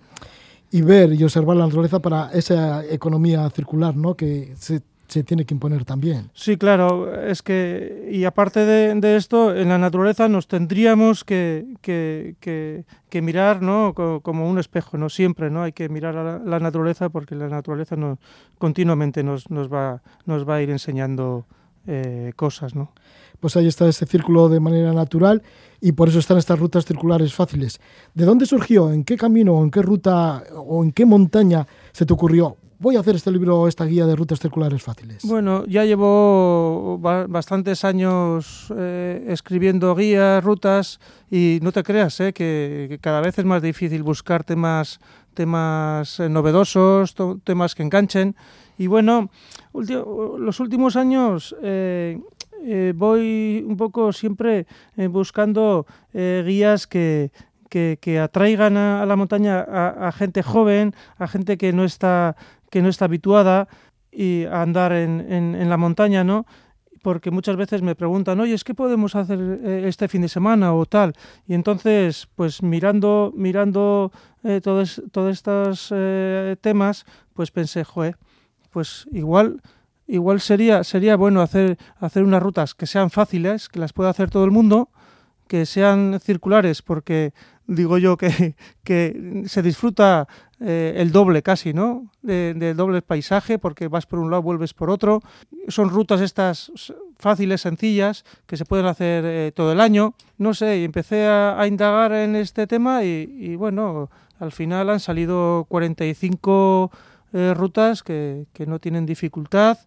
[0.71, 4.15] y ver y observar la naturaleza para esa economía circular ¿no?
[4.15, 6.29] que se se tiene que imponer también.
[6.33, 11.65] Sí, claro, es que, y aparte de, de esto, en la naturaleza nos tendríamos que,
[11.81, 13.93] que, que, que mirar ¿no?
[13.95, 15.63] como, un espejo, no siempre, ¿no?
[15.63, 18.19] Hay que mirar a la, la naturaleza porque la naturaleza nos,
[18.59, 21.47] continuamente nos, nos, va, nos va a ir enseñando
[21.87, 22.91] eh, cosas, ¿no?
[23.39, 25.41] Pues ahí está ese círculo de manera natural
[25.81, 27.79] y por eso están estas rutas circulares fáciles.
[28.13, 28.91] ¿De dónde surgió?
[28.91, 32.57] ¿En qué camino, en qué ruta o en qué montaña se te ocurrió?
[32.79, 35.23] voy a hacer este libro, esta guía de rutas circulares fáciles?
[35.25, 40.99] Bueno, ya llevo ba bastantes años eh, escribiendo guías, rutas,
[41.29, 44.99] y no te creas, eh, que, que, cada vez es más difícil buscar temas,
[45.33, 48.35] temas eh, novedosos, temas que enganchen.
[48.77, 49.29] Y bueno,
[49.73, 52.17] los últimos años eh,
[52.65, 54.67] eh, voy un poco siempre
[54.97, 57.31] eh, buscando guías que,
[57.69, 62.35] que, atraigan a, la montaña a, gente joven, a gente que no está
[62.71, 63.67] que no está habituada
[64.11, 66.45] y a andar en, en, la montaña, ¿no?
[67.01, 70.85] porque muchas veces me preguntan, oye, ¿qué podemos hacer eh, este fin de semana o
[70.85, 71.13] tal?
[71.47, 74.11] Y entonces, pues mirando, mirando
[74.43, 77.83] eh, todos, todos estos eh, temas, pues pensé,
[78.71, 79.61] pues igual,
[80.09, 84.29] igual sería, sería bueno hacer, hacer unas rutas que sean fáciles, que las pueda hacer
[84.29, 84.89] todo el mundo,
[85.47, 87.33] que sean circulares, porque
[87.67, 90.27] digo yo que, que se disfruta
[90.59, 92.11] eh, el doble casi, ¿no?
[92.21, 95.21] De, de, doble paisaje, porque vas por un lado, vuelves por otro.
[95.69, 96.71] Son rutas estas
[97.17, 100.15] fáciles, sencillas, que se pueden hacer eh, todo el año.
[100.37, 106.91] No sé, empecé a, indagar en este tema y, bueno, al final han salido 45
[107.33, 109.77] eh, rutas que, que no tienen dificultad,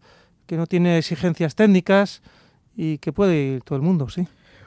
[0.46, 2.22] que no tienen exigencias técnicas
[2.76, 4.26] y que puede ir todo el mundo, sí.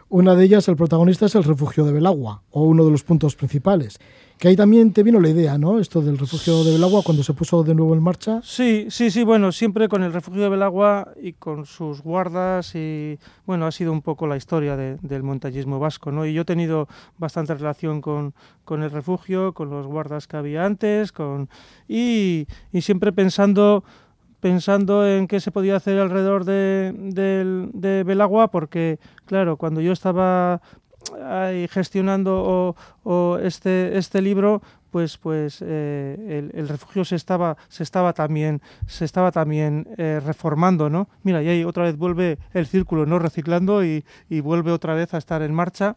[0.10, 3.36] Una de ellas, el protagonista, es el refugio de Belagua, o uno de los puntos
[3.36, 4.00] principales.
[4.38, 5.80] Que ahí también te vino la idea, ¿no?
[5.80, 8.42] Esto del refugio de Belagua cuando se puso de nuevo en marcha.
[8.44, 13.18] Sí, sí, sí, bueno, siempre con el refugio de Belagua y con sus guardas y,
[13.46, 16.26] bueno, ha sido un poco la historia de, del montañismo vasco, ¿no?
[16.26, 16.88] Y yo he tenido
[17.18, 21.50] bastante relación con, con el refugio, con los guardas que había antes, con
[21.88, 23.84] y, y siempre pensando
[24.46, 29.92] pensando en qué se podía hacer alrededor de, de, de Belagua, porque, claro, cuando yo
[29.92, 30.62] estaba
[31.24, 37.58] ahí gestionando o, o este, este libro, pues, pues eh, el, el, refugio se estaba,
[37.70, 41.10] se estaba también, se estaba también eh, reformando, ¿no?
[41.24, 43.18] Mira, y ahí otra vez vuelve el círculo, ¿no?
[43.18, 45.96] Reciclando y, y vuelve otra vez a estar en marcha.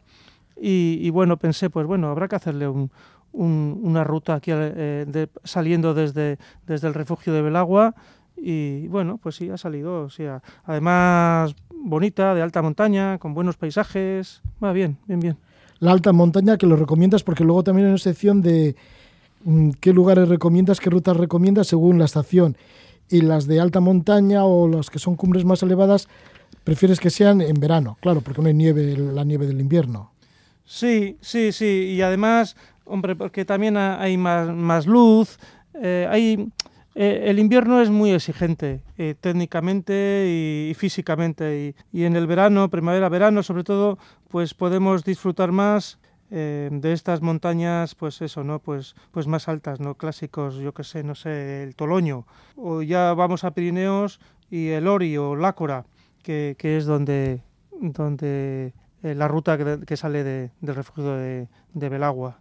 [0.57, 2.91] Y, y, bueno, pensé, pues bueno, habrá que hacerle un,
[3.33, 7.95] un, una ruta aquí eh, de, saliendo desde, desde el refugio de Belagua
[8.41, 13.57] y bueno, pues sí, ha salido, o sea, además bonita, de alta montaña, con buenos
[13.57, 15.37] paisajes, va bien, bien, bien.
[15.81, 18.75] La alta montaña que lo recomiendas porque luego también hay una sección de
[19.45, 22.57] mmm, qué lugares recomiendas, qué rutas recomiendas según la estación.
[23.11, 26.09] Y las de alta montaña o las que son cumbres más elevadas,
[26.65, 30.13] prefieres que sean en verano, claro, porque no hay nieve, la nieve del invierno.
[30.67, 35.39] Sí, sí, sí, y además, hombre, porque también hay más, más luz,
[35.81, 36.51] eh, hay
[37.01, 43.09] eh, el invierno es muy exigente eh, técnicamente y, físicamente y, en el verano, primavera,
[43.09, 46.01] verano sobre todo, pues podemos disfrutar más
[46.33, 48.59] eh, de estas montañas, pues eso, ¿no?
[48.59, 49.95] Pues, pues más altas, ¿no?
[49.95, 52.27] Clásicos, yo qué sé, no sé, el Toloño.
[52.57, 54.19] O ya vamos a Pirineos
[54.51, 55.87] y el Ori o Lácora,
[56.25, 57.43] que, que es donde,
[57.81, 62.41] donde la ruta que, que sale de, del refugio de, de, Belagua.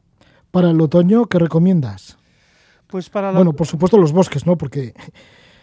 [0.49, 2.17] Para el otoño, ¿qué recomiendas?
[2.87, 3.37] Pues para la...
[3.37, 4.57] Bueno, por supuesto los bosques, ¿no?
[4.57, 4.93] Porque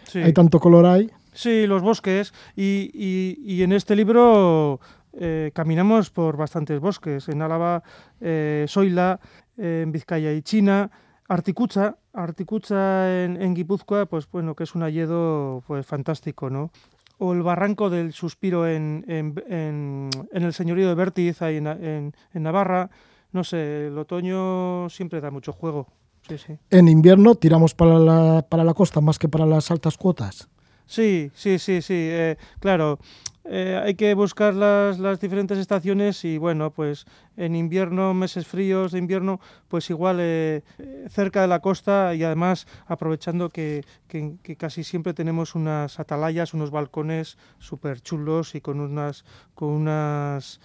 [0.07, 0.19] sí.
[0.19, 1.09] hay tanto color ahí.
[1.33, 2.33] Sí, los bosques.
[2.55, 4.79] Y, y, y en este libro
[5.17, 7.29] eh, caminamos por bastantes bosques.
[7.29, 7.83] En Álava,
[8.21, 9.19] eh, Soila,
[9.57, 10.91] eh, en Vizcaya y China,
[11.27, 16.71] Articucha, Articucha en, en, Guipúzcoa, pues bueno, que es un hayedo pues fantástico, ¿no?
[17.17, 22.13] O el barranco del suspiro en, en, en, en el señorío de Vértiz, ahí en,
[22.33, 22.89] Navarra.
[23.31, 25.87] No sé, el otoño siempre da mucho juego.
[26.27, 26.57] Sí, sí.
[26.69, 30.49] En invierno tiramos para la, para la costa más que para las altas cuotas.
[30.85, 31.93] Sí, sí, sí, sí.
[31.93, 32.99] Eh, claro,
[33.47, 37.05] eh, hay que buscar las, las, diferentes estaciones y bueno, pues
[37.37, 40.63] en invierno, meses fríos de invierno, pues igual eh,
[41.09, 46.55] cerca de la costa y además aprovechando que, que, que, casi siempre tenemos unas atalayas,
[46.55, 50.59] unos balcones súper chulos y con unas, con unas,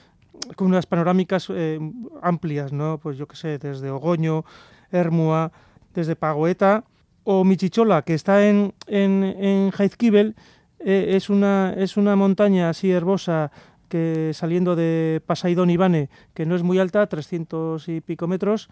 [0.57, 1.79] con unas panorámicas eh,
[2.23, 2.96] amplias, ¿no?
[2.96, 4.46] Pues yo qué sé, desde Ogoño,
[4.92, 5.53] Hermua,
[5.94, 6.85] desde Pagoeta
[7.24, 10.35] o Michichola, que está en, en, en Jaizkibel,
[10.81, 13.50] eh, es, una, es una montaña así herbosa
[13.88, 18.70] que saliendo de Pasaidón Ibane, que no es muy alta, 300 y pico metros,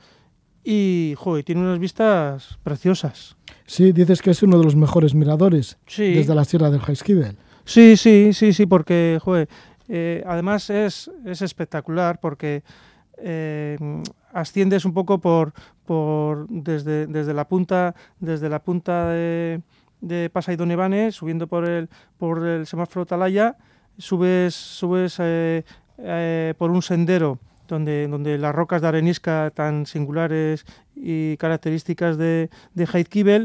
[0.64, 3.37] y joder, tiene unas vistas preciosas.
[3.66, 6.14] Sí, dices que es uno de los mejores miradores sí.
[6.14, 7.37] desde la sierra del Jaizkibel.
[7.64, 9.48] Sí, sí, sí, sí, porque joder,
[9.88, 12.62] eh, además es, es espectacular porque
[13.22, 13.78] eh,
[14.33, 15.52] asciendes un poco por,
[15.85, 19.62] por desde, desde la punta desde la punta de,
[20.00, 23.57] de Pasaidonebane, subiendo por el por el semáforo Talaya,
[23.96, 25.64] subes subes eh,
[25.98, 30.64] eh, por un sendero donde, donde las rocas de arenisca tan singulares
[30.96, 33.38] y características de, de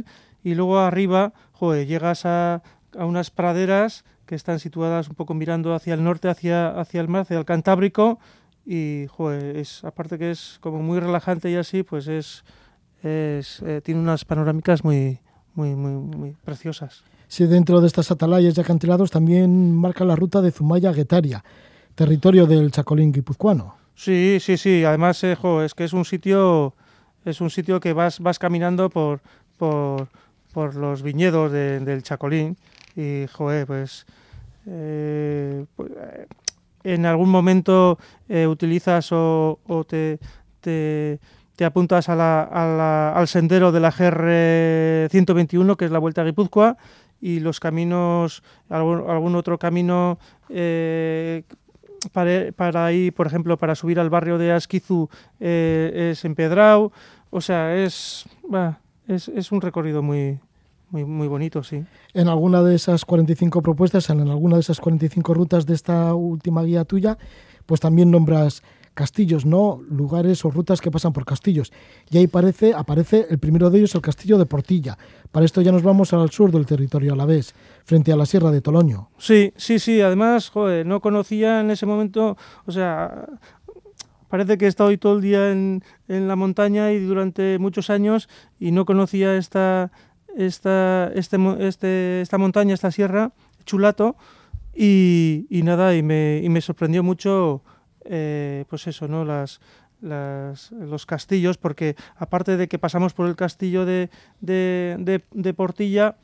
[0.44, 1.34] y luego arriba
[1.64, 2.62] joder, llegas a,
[2.98, 7.08] a unas praderas que están situadas un poco mirando hacia el norte, hacia, hacia el
[7.08, 8.20] mar, hacia el Cantábrico,
[8.66, 12.44] y joder, es, aparte que es como muy relajante y así, pues es,
[13.02, 15.20] es eh, tiene unas panorámicas muy,
[15.56, 17.04] muy, muy, muy preciosas.
[17.28, 21.44] Sí, dentro de estas atalayas y acantilados también marca la ruta de Zumaya-Guetaria,
[21.96, 23.76] territorio del Chacolín guipuzcoano.
[23.96, 26.74] Sí, sí, sí, además eh, jo, es que es un sitio
[27.26, 29.22] es un sitio que vas, vas caminando por,
[29.58, 30.10] por,
[30.54, 32.58] por los viñedos de, del Chacolín
[32.96, 34.06] y joder, pues,
[34.68, 35.92] eh, pues
[36.84, 37.98] en algún momento
[38.30, 40.20] eh, utilizas o, te,
[40.62, 41.20] te,
[41.66, 46.78] apuntas a la, al sendero de la GR 121, que es la Vuelta a Guipúzcoa,
[47.22, 50.20] y los caminos, algún, algún otro camino
[50.50, 51.44] eh,
[52.12, 56.92] para, para ir, por ejemplo, para subir al barrio de Asquizu eh, es empedrado,
[57.30, 58.26] o sea, es,
[59.08, 60.38] es, es un recorrido muy,
[60.94, 61.84] muy, muy bonito, sí.
[62.14, 66.62] En alguna de esas 45 propuestas, en alguna de esas 45 rutas de esta última
[66.62, 67.18] guía tuya,
[67.66, 68.62] pues también nombras
[68.94, 69.82] castillos, ¿no?
[69.90, 71.74] Lugares o rutas que pasan por castillos.
[72.12, 74.96] Y ahí parece, aparece el primero de ellos, el castillo de Portilla.
[75.32, 78.62] Para esto ya nos vamos al sur del territorio alavés, frente a la sierra de
[78.62, 79.10] Toloño.
[79.18, 80.00] Sí, sí, sí.
[80.00, 83.30] Además, joder, no conocía en ese momento, o sea,
[84.30, 87.90] parece que he estado hoy todo el día en, en la montaña y durante muchos
[87.90, 88.30] años
[88.60, 89.92] y no conocía esta
[90.38, 93.32] esta, este, este, esta montaña, esta sierra,
[93.66, 94.16] Chulato,
[94.76, 97.62] y, y nada, y me, y me, sorprendió mucho,
[98.06, 99.24] eh, pues eso, ¿no?
[99.26, 99.60] Las,
[100.02, 104.10] los castillos, porque aparte de que pasamos por el castillo de,
[104.42, 106.18] de, de, Portilla,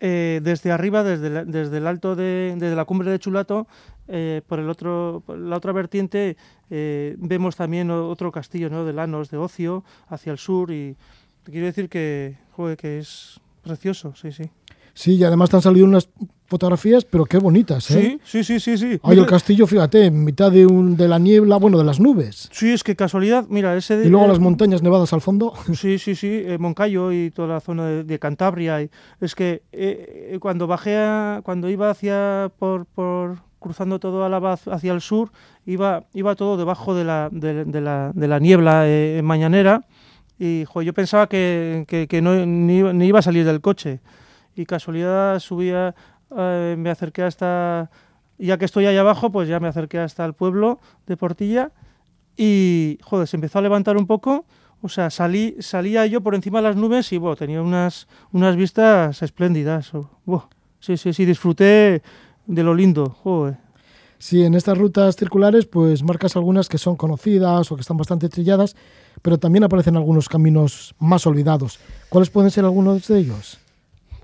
[0.00, 3.68] eh, desde arriba, desde, la, desde el alto de, desde la cumbre de Chulato,
[4.08, 6.36] eh, por el otro, la otra vertiente,
[6.68, 8.84] vemos también otro castillo, ¿no?
[8.84, 10.96] De Lanos, de Ocio, hacia el sur, y
[11.44, 14.44] quiero decir que, joder, que es precioso, sí, sí.
[14.94, 16.08] Sí, y además te han salido unas
[16.46, 18.20] fotografías, pero qué bonitas, ¿eh?
[18.24, 18.76] Sí, sí, sí, sí.
[18.76, 19.00] sí.
[19.02, 22.50] Hay el castillo, fíjate, en mitad de, un, de la niebla, bueno, de las nubes.
[22.52, 23.96] Sí, es que casualidad, mira, ese...
[23.96, 25.54] De, y luego eh, las montañas nevadas al fondo.
[25.74, 28.82] Sí, sí, sí, eh, Moncayo y toda la zona de, de Cantabria.
[28.82, 34.28] Y, es que eh, cuando bajé, a, cuando iba hacia, por, por cruzando todo a
[34.28, 35.32] la, hacia el sur,
[35.64, 39.86] iba, iba todo debajo de la, de, de la, de la niebla eh, mañanera
[40.38, 44.00] y jo, yo pensaba que, que, no, ni, iba a salir del coche.
[44.54, 45.94] Y casualidad subía,
[46.36, 47.90] eh, me acerqué hasta,
[48.38, 51.70] ya que estoy ahí abajo, pues ya me acerqué hasta el pueblo de Portilla
[52.36, 54.44] y, joder, se empezó a levantar un poco.
[54.80, 58.56] O sea, salí, salía yo por encima de las nubes y bueno, tenía unas, unas
[58.56, 59.92] vistas espléndidas.
[60.26, 60.44] Wow.
[60.80, 62.02] Sí, sí, sí, disfruté
[62.46, 63.10] de lo lindo.
[63.22, 63.58] Joder.
[64.18, 68.28] Sí, en estas rutas circulares pues marcas algunas que son conocidas o que están bastante
[68.28, 68.76] trilladas,
[69.22, 71.78] pero también aparecen algunos caminos más olvidados.
[72.08, 73.58] ¿Cuáles pueden ser algunos de ellos?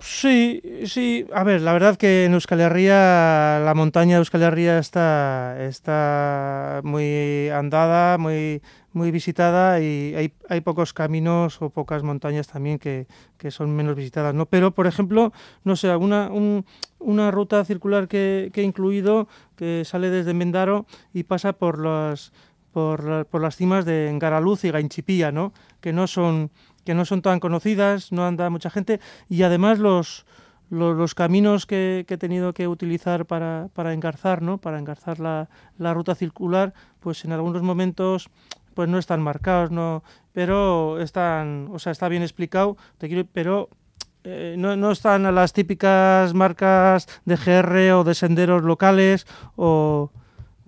[0.00, 1.26] Sí, sí.
[1.34, 6.80] A ver, la verdad que en Euskal Herria, la montaña de Euskal Herria está, está
[6.84, 13.08] muy andada, muy, muy visitada y hay, hay pocos caminos o pocas montañas también que,
[13.38, 14.46] que son menos visitadas, ¿no?
[14.46, 15.32] Pero, por ejemplo,
[15.64, 16.64] no sé, una, un,
[17.00, 19.26] una ruta circular que, que he incluido
[19.56, 22.32] que sale desde Mendaro y pasa por las,
[22.72, 25.52] por, por las cimas de Engaraluz y Gainchipía, ¿no?
[25.80, 26.50] Que no son
[26.84, 28.98] que no son tan conocidas, no anda mucha gente
[29.28, 30.24] y además los,
[30.70, 34.56] los, caminos que, he tenido que utilizar para, para engarzar, ¿no?
[34.56, 38.30] para engarzar la, la, ruta circular, pues en algunos momentos
[38.72, 40.02] pues no están marcados, no,
[40.32, 43.68] pero están, o sea, está bien explicado, te quiero, pero
[44.24, 50.10] eh, no, no, están a las típicas marcas de GR o de senderos locales o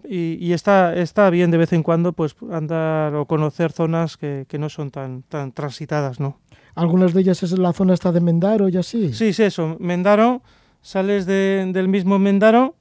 [0.09, 4.69] y, está, está bien de vez en cuando pues andar o conocer zonas que, no
[4.69, 6.39] son tan, tan transitadas, ¿no?
[6.75, 9.13] Algunas de ellas es la zona esta de Mendaro y así.
[9.13, 9.77] Sí, sí, eso.
[9.81, 10.43] Mendaro,
[10.83, 12.77] sales del mismo Mendaro,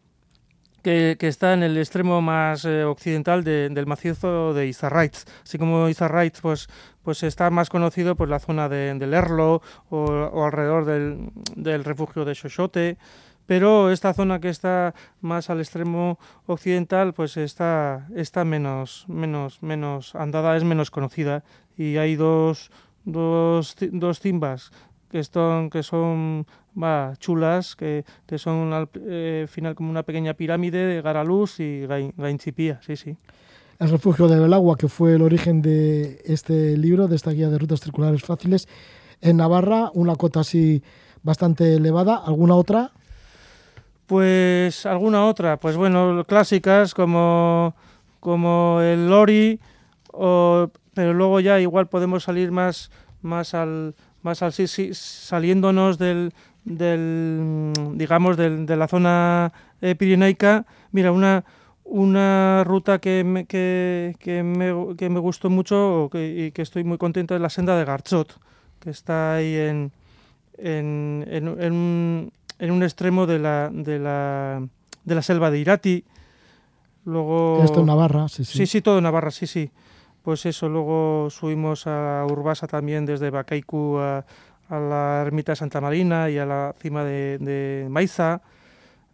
[0.82, 5.26] que, está en el extremo más eh, occidental del macizo de Izarraitz.
[5.44, 6.68] Así como Izarraitz pues,
[7.04, 12.26] pues está más conocido por la zona de, del Erlo o, alrededor del, del, refugio
[12.26, 12.98] de Xochote
[13.50, 20.14] pero esta zona que está más al extremo occidental pues está, está menos, menos, menos
[20.14, 21.44] andada, es menos conocida
[21.76, 22.70] y hay dos,
[23.06, 24.70] dos, dos cimbas
[25.10, 26.46] que, están, que son
[26.78, 31.88] va, chulas, que, que son al eh, final como una pequeña pirámide de Garaluz y
[31.88, 33.18] Gainchipía, sí, sí.
[33.80, 37.58] El refugio del agua, que fue el origen de este libro, de esta guía de
[37.58, 38.68] rutas circulares fáciles,
[39.22, 40.84] en Navarra, una cota así
[41.24, 42.16] bastante elevada.
[42.16, 42.92] ¿Alguna otra?
[44.10, 47.76] Pues alguna otra, pues bueno, clásicas como,
[48.20, 49.60] como el Lori,
[50.12, 52.90] o, pero luego ya igual podemos salir más,
[53.22, 53.94] más al
[54.24, 56.34] más al saliéndonos del,
[56.66, 60.66] del digamos del, de la zona eh, pirenaica.
[60.92, 61.46] Mira, una
[61.84, 66.98] una ruta que me, que, que me, que me gustó mucho y que estoy muy
[66.98, 68.40] contento es la senda de Garchot,
[68.80, 69.92] que está ahí en,
[70.58, 74.62] en, en, en, en un extremo de la, de la,
[75.06, 76.04] de la selva de Irati.
[77.06, 78.60] Luego, Esto en Navarra, sí, sí.
[78.60, 79.72] Sí, sí, todo en Navarra, sí, sí.
[80.22, 84.26] Pues eso, luego subimos a Urbasa también desde Bacaicu a,
[84.68, 88.42] a la ermita de Santa Marina y a la cima de, de Maiza.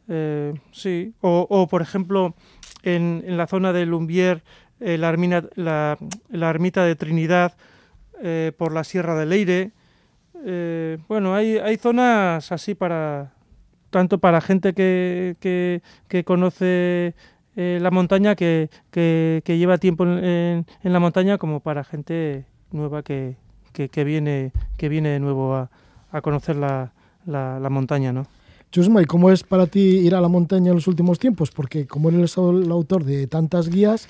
[0.08, 2.36] Eh, sí, o, o, por ejemplo,
[2.84, 4.44] en, en, la zona de Lumbier,
[4.80, 5.12] eh, la,
[5.56, 5.98] la,
[6.30, 7.56] la, ermita de Trinidad
[8.22, 9.72] eh, por la Sierra de Leire.
[11.08, 13.32] Bueno, hay, hay zonas así para,
[13.96, 15.38] tanto para gente que,
[16.10, 17.16] que, conoce
[17.56, 22.44] eh, la montaña, que, que, lleva tiempo en, en, la montaña, como para gente
[22.74, 23.38] nueva que,
[23.72, 25.70] que, viene, que viene de nuevo a,
[26.12, 26.92] a conocer la,
[27.26, 28.28] la, la, montaña, ¿no?
[28.70, 31.52] Chusma, ¿y cómo es para ti ir a la montaña en los últimos tiempos?
[31.52, 34.10] Porque como eres el autor de tantas guías,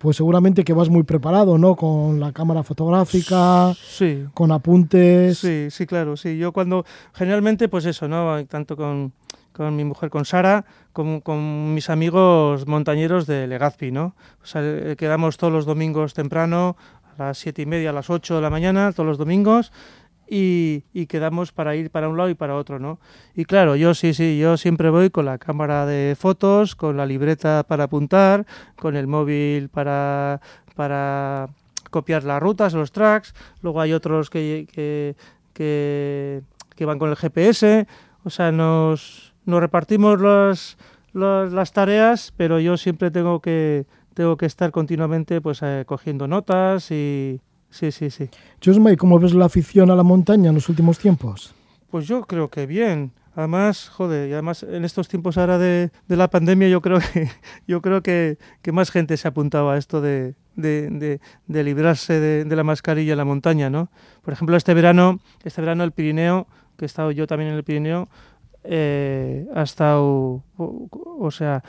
[0.00, 1.76] pues seguramente que vas muy preparado, ¿no?
[1.76, 4.24] Con la cámara fotográfica, sí.
[4.32, 5.36] con apuntes.
[5.36, 6.38] Sí, sí, claro, sí.
[6.38, 8.42] Yo cuando, generalmente, pues eso, ¿no?
[8.46, 9.12] Tanto con,
[9.52, 14.14] con mi mujer, con Sara, como con mis amigos montañeros de Legazpi, ¿no?
[14.42, 16.78] O sea, eh, quedamos todos los domingos temprano,
[17.18, 19.70] a las siete y media, a las ocho de la mañana, todos los domingos,
[20.30, 23.00] y, quedamos para ir para un lado y para otro, ¿no?
[23.34, 27.04] Y claro, yo sí, sí, yo siempre voy con la cámara de fotos, con la
[27.04, 30.40] libreta para apuntar, con el móvil para,
[30.76, 31.48] para
[31.90, 35.16] copiar las rutas, los tracks, luego hay otros que, que,
[35.52, 37.88] que, van con el GPS,
[38.24, 40.78] o sea, nos, nos repartimos los,
[41.12, 46.92] las tareas, pero yo siempre tengo que, tengo que estar continuamente pues eh, cogiendo notas
[46.92, 47.40] y,
[47.70, 48.28] Sí, sí, sí.
[48.60, 51.54] Chusma, ¿y cómo ves la afición a la montaña en los últimos tiempos?
[51.90, 53.12] Pues yo creo que bien.
[53.34, 57.30] Además, joder, y además en estos tiempos ahora de, de la pandemia yo creo que
[57.66, 62.56] yo creo que, que, más gente se apuntaba a esto de, de, de librarse de,
[62.56, 63.88] la mascarilla en la montaña, ¿no?
[64.22, 67.64] Por ejemplo, este verano, este verano el Pirineo, que he estado yo también en el
[67.64, 68.08] Pirineo,
[68.64, 71.62] eh, ha estado, o, o, sea,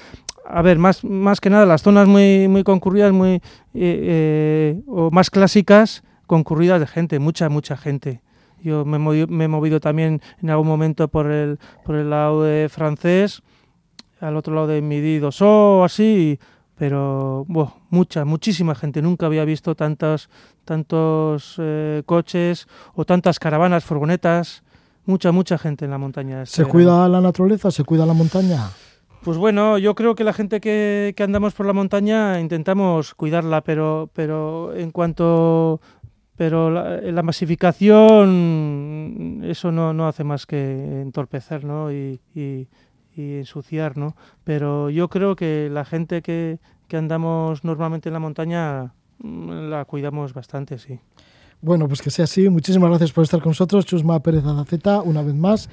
[0.46, 3.42] a ver, más, más que nada las zonas muy, muy concurridas, muy, eh,
[3.74, 8.22] eh, o más clásicas, concurridas de gente, mucha, mucha gente.
[8.62, 12.44] Yo me movido, me he movido también en algún momento por el, por el lado
[12.44, 13.42] de francés,
[14.20, 16.40] al otro lado de Midi Dosso, así,
[16.78, 17.46] pero
[17.90, 19.02] mucha, muchísima gente.
[19.02, 20.30] Nunca había visto tantos,
[20.64, 24.64] tantos eh, coches o tantas caravanas, furgonetas,
[25.06, 26.46] mucha, mucha gente en la montaña.
[26.46, 27.72] ¿Se cuida la naturaleza?
[27.72, 28.70] ¿Se cuida la montaña?
[29.24, 34.10] Pues bueno, yo creo que la gente que, andamos por la montaña intentamos cuidarla, pero,
[34.14, 35.80] pero en cuanto
[36.36, 41.92] pero la, masificación, eso no, no, hace más que entorpecer ¿no?
[41.92, 42.68] y, y,
[43.16, 44.16] ensuciar, ¿no?
[44.44, 46.58] Pero yo creo que la gente que,
[46.88, 51.00] que andamos normalmente en la montaña mm, la cuidamos bastante, sí.
[51.62, 52.50] Bueno, pues que sea así.
[52.50, 55.70] Muchísimas gracias por estar con nosotros, Chusma Pérez Azaceta, una vez más.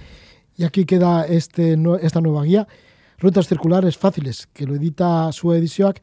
[0.56, 2.68] Y aquí queda este, esta nueva guía,
[3.18, 5.94] Rutas Circulares Fáciles, que lo edita su edición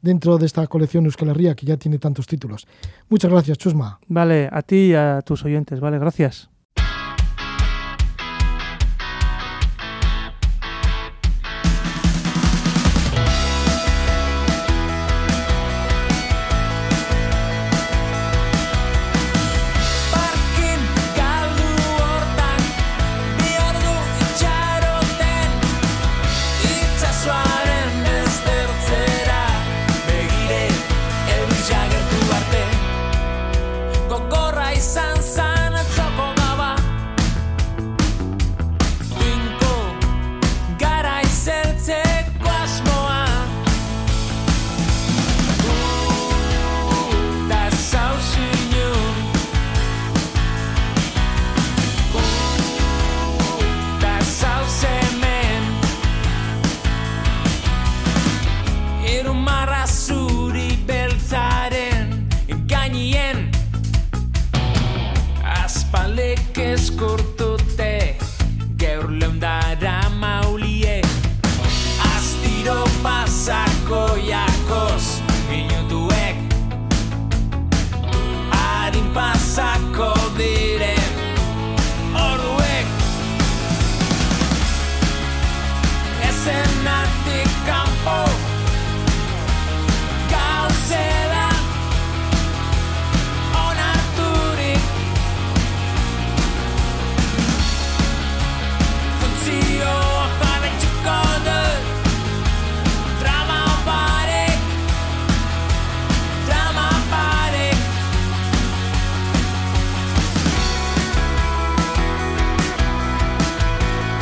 [0.00, 2.66] dentro de esta colección Euskal Herria, que ya tiene tantos títulos.
[3.08, 3.98] Muchas gracias, Chusma.
[4.06, 6.48] Vale, a ti y a tus oyentes, vale, gracias.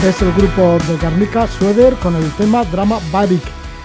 [0.05, 3.43] Es el grupo de Guernica Sueder con el tema Drama Barik.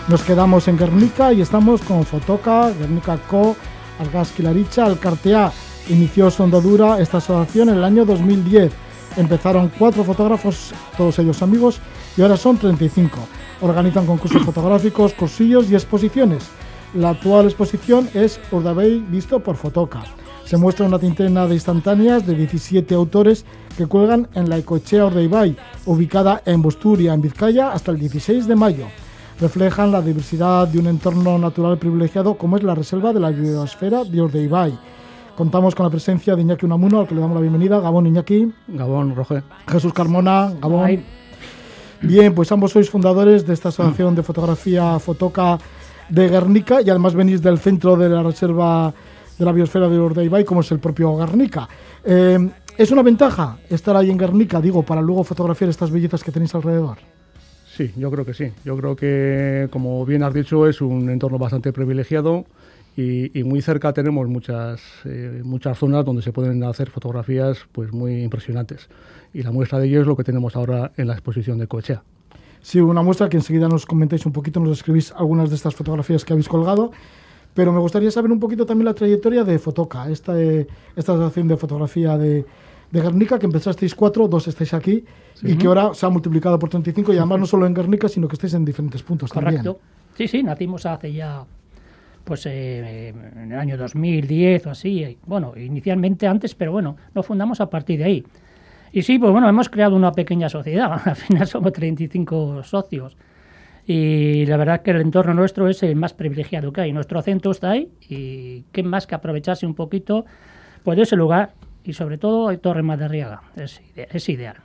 [0.07, 3.55] Nos quedamos en Guernica y estamos con Fotoca, Guernica Co,
[3.99, 5.51] Algas Quilaricha, Alcartea.
[5.89, 8.71] Inició su andadura esta asociación en el año 2010.
[9.17, 11.79] Empezaron cuatro fotógrafos, todos ellos amigos,
[12.15, 13.17] y ahora son 35.
[13.61, 16.43] Organizan concursos fotográficos, cursillos y exposiciones.
[16.93, 20.03] La actual exposición es Urdabey visto por Fotoca.
[20.45, 25.57] Se muestra una tintena de instantáneas de 17 autores que cuelgan en la Ecochea Ordeibay,
[25.87, 28.85] ubicada en Busturia, en Vizcaya, hasta el 16 de mayo.
[29.41, 34.03] Reflejan la diversidad de un entorno natural privilegiado como es la reserva de la biosfera
[34.03, 34.77] de Ordeibay.
[35.35, 37.79] Contamos con la presencia de Iñaki Unamuno, al que le damos la bienvenida.
[37.79, 38.53] Gabón Iñaki.
[38.67, 39.43] Gabón, Roger.
[39.67, 40.53] Jesús Carmona.
[40.61, 41.03] Gabón.
[42.03, 45.57] Bien, pues ambos sois fundadores de esta asociación de fotografía Fotoca
[46.09, 48.93] de Guernica y además venís del centro de la reserva
[49.37, 51.67] de la biosfera de Urdaibai, como es el propio Guernica.
[52.03, 56.31] Eh, ¿Es una ventaja estar ahí en Guernica, digo, para luego fotografiar estas bellezas que
[56.31, 56.97] tenéis alrededor?
[57.75, 58.51] Sí, yo creo que sí.
[58.63, 62.45] Yo creo que, como bien has dicho, es un entorno bastante privilegiado
[62.95, 68.23] y, muy cerca tenemos muchas, eh, muchas zonas donde se pueden hacer fotografías pues, muy
[68.23, 68.89] impresionantes.
[69.33, 72.03] Y la muestra de ello es lo que tenemos ahora en la exposición de Cochea.
[72.63, 76.23] Sí, una muestra que enseguida nos comentáis un poquito, nos escribís algunas de estas fotografías
[76.23, 76.91] que habéis colgado.
[77.53, 81.57] Pero me gustaría saber un poquito también la trayectoria de Fotoca, esta, esta asociación de
[81.57, 82.45] fotografía de,
[82.89, 85.03] de Guernica, que empezasteis cuatro, dos estáis aquí,
[85.41, 88.27] y que ahora se ha multiplicado por 35, y además no solo en Guernica, sino
[88.27, 89.79] que estáis en diferentes puntos Correcto.
[90.15, 91.43] Sí, sí, nacimos hace ya,
[92.23, 95.17] pues eh, en el año 2010 o así.
[95.25, 98.23] Bueno, inicialmente antes, pero bueno, nos fundamos a partir de ahí.
[98.95, 103.17] Y sí, pues bueno, hemos creado una pequeña sociedad, al final somos 35 socios.
[103.85, 106.93] Y la verdad que el entorno nuestro es el más privilegiado que hay.
[106.93, 110.25] Nuestro acento está ahí y qué más que aprovecharse un poquito
[110.83, 113.41] pues de ese lugar y sobre todo Torre Madariaga.
[113.57, 114.55] Es, es ideal.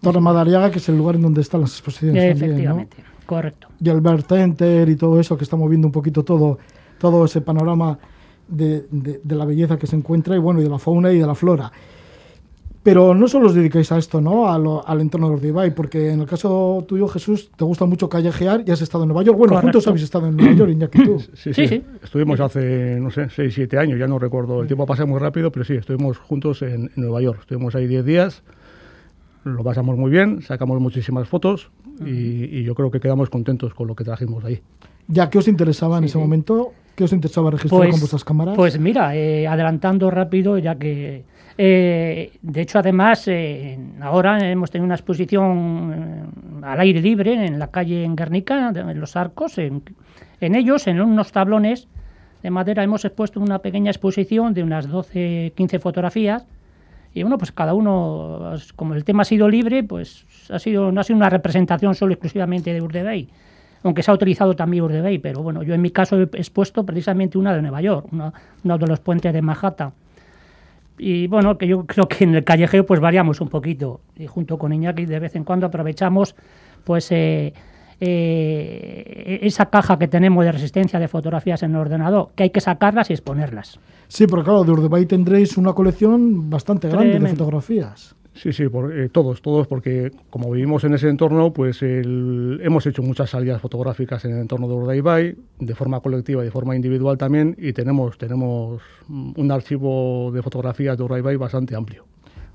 [0.00, 2.36] Torre Madariaga, que es el lugar en donde están las exposiciones.
[2.36, 3.68] Efectivamente, correcto.
[3.82, 6.58] Y Albert Center y todo eso que está moviendo un poquito todo,
[6.98, 7.98] todo ese panorama
[8.48, 11.18] de, de, de la belleza que se encuentra y bueno, y de la fauna y
[11.18, 11.70] de la flora.
[12.84, 14.52] Pero no solo os dedicáis a esto, ¿no?
[14.52, 18.70] al entorno de Urdibay, porque en el caso tuyo, Jesús, te gusta mucho callejear y
[18.72, 19.38] has estado en Nueva York.
[19.38, 21.18] Bueno, juntos habéis estado en Nueva York, Iñaki, tú.
[21.32, 24.60] Sí sí, sí, Estuvimos hace, no sé, 6, 7 años, ya no recuerdo.
[24.60, 27.38] El tiempo pasa muy rápido, pero sí, estuvimos juntos en, Nueva York.
[27.40, 28.42] Estuvimos ahí 10 días,
[29.44, 31.70] lo pasamos muy bien, sacamos muchísimas fotos
[32.04, 34.60] y, yo creo que quedamos contentos con lo que trajimos ahí.
[35.08, 36.72] ¿Ya qué os interesaba en ese momento?
[36.94, 38.56] ¿Qué os interesaba registrar Pues- con vuestras cámaras?
[38.56, 41.24] Pues mira, eh, adelantando rápido, ya que.
[41.56, 45.92] Eh, de hecho, además, eh, ahora hemos tenido una exposición
[46.62, 49.58] eh, al aire libre en la calle en Guernica, en los arcos.
[49.58, 49.82] En,
[50.40, 51.88] ellos, en unos tablones
[52.42, 56.46] de madera, hemos expuesto una pequeña exposición de unas 12, 15 fotografías.
[57.14, 61.00] Y bueno, pues cada uno, como el tema ha sido libre, pues ha sido, no
[61.00, 63.28] ha sido una representación solo exclusivamente de Urdebey
[63.84, 67.36] aunque se ha utilizado también Urdebey, pero bueno, yo en mi caso he expuesto precisamente
[67.36, 68.32] una de Nueva York, una-
[68.62, 69.92] de los puentes de Manhattan.
[70.98, 74.00] Y bueno, que yo creo que en el callejeo pues variamos un poquito.
[74.16, 76.34] Y junto con Iñaki de vez en cuando aprovechamos
[76.84, 77.52] pues eh,
[78.00, 82.60] eh, esa caja que tenemos de resistencia de fotografías en el ordenador, que hay que
[82.60, 83.78] sacarlas y exponerlas.
[84.08, 88.14] Sí, pero claro, de Urdebay tendréis una colección bastante grande de fotografías.
[88.34, 92.84] Sí, sí, por- eh, todos, todos, porque como vivimos en ese entorno, pues el- hemos
[92.86, 96.74] hecho muchas salidas fotográficas en el entorno de Urdaibai, de forma colectiva y de forma
[96.74, 102.06] individual también, y tenemos, tenemos un archivo de fotografías de Urdaibai bastante amplio.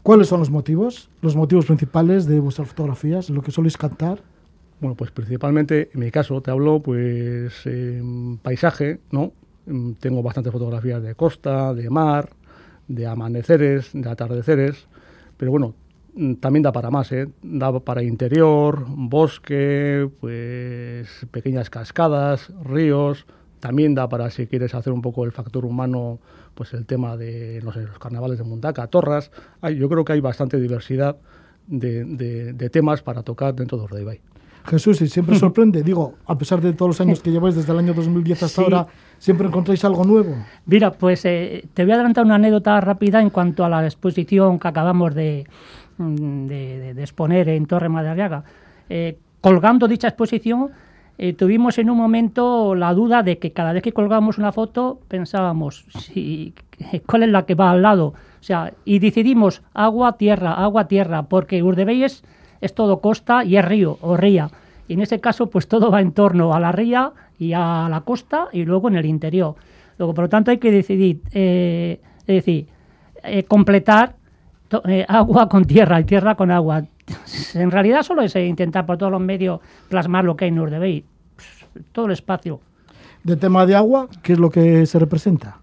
[0.03, 1.09] ¿Cuáles son los motivos?
[1.21, 4.21] Los motivos principales de vuestras fotografías, lo que soléis cantar.
[4.81, 8.01] Bueno, pues principalmente, en mi caso, te hablo, pues, eh,
[8.41, 9.31] paisaje, ¿no?
[9.65, 12.29] Mm, Tengo bastantes fotografías de costa, de mar,
[12.87, 14.87] de amaneceres, de atardeceres,
[15.39, 15.73] pero bueno,
[16.15, 17.29] mm, también da para más, ¿eh?
[17.41, 23.25] Da para interior, bosque, pues, pequeñas cascadas, ríos,
[23.61, 26.19] también da para, si quieres hacer un poco el factor humano,
[26.55, 29.31] pues el tema de, no sé, los carnavales de Mundaca, Torras,
[29.61, 31.17] Hay- yo creo que hay bastante diversidad
[31.67, 34.21] de, de- temas para tocar dentro de Urdaibai.
[34.65, 37.79] Jesús, y siempre sorprende, digo, a pesar de todos los años que lleváis desde el
[37.79, 38.61] año 2010 hasta Sí.
[38.63, 38.87] ahora,
[39.17, 40.35] siempre encontráis algo nuevo.
[40.65, 44.59] Mira, pues eh, te voy a adelantar una anécdota rápida en cuanto a la exposición
[44.59, 45.45] que acabamos de,
[45.97, 48.43] mm, de- de- de exponer en Torre Madariaga.
[48.89, 50.69] Eh, colgando dicha exposición,
[51.17, 54.99] eh, tuvimos en un momento la duda de que cada vez que colgábamos una foto
[55.07, 56.53] pensábamos, si,
[57.07, 58.07] ¿cuál es la que va al lado?
[58.07, 62.23] O sea, y decidimos agua, tierra, agua, tierra, porque Urdebey es,
[62.61, 64.49] es todo costa y es río o ría.
[64.87, 68.01] Y en ese caso, pues todo va en torno a la ría y a la
[68.01, 69.55] costa y luego en el interior.
[69.97, 72.67] Luego, por lo tanto, hay que decidir, eh, es decir,
[73.23, 74.15] eh, completar
[74.87, 76.83] eh, agua con tierra y tierra con agua.
[77.55, 81.03] En realidad solo es intentar por todos los medios plasmar lo que hay en Urdebey,
[81.91, 82.61] todo el espacio.
[83.23, 85.57] De tema de agua, ¿qué es lo que se representa?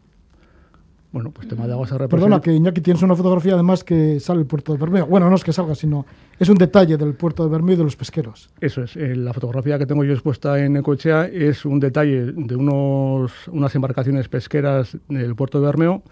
[1.17, 2.15] Bueno, pues tema de agua se representa.
[2.15, 5.07] Perdona, que Iñaki tienes una fotografía además que sale el puerto de Bermeo.
[5.07, 6.05] Bueno, no es que salga, sino
[6.39, 8.51] es un detalle del puerto de Bermeo y de los pesqueros.
[8.61, 12.55] Eso es, eh, la fotografía que tengo yo expuesta en Ecochea es un detalle de
[12.55, 16.03] unos, unas embarcaciones pesqueras del puerto de Bermeo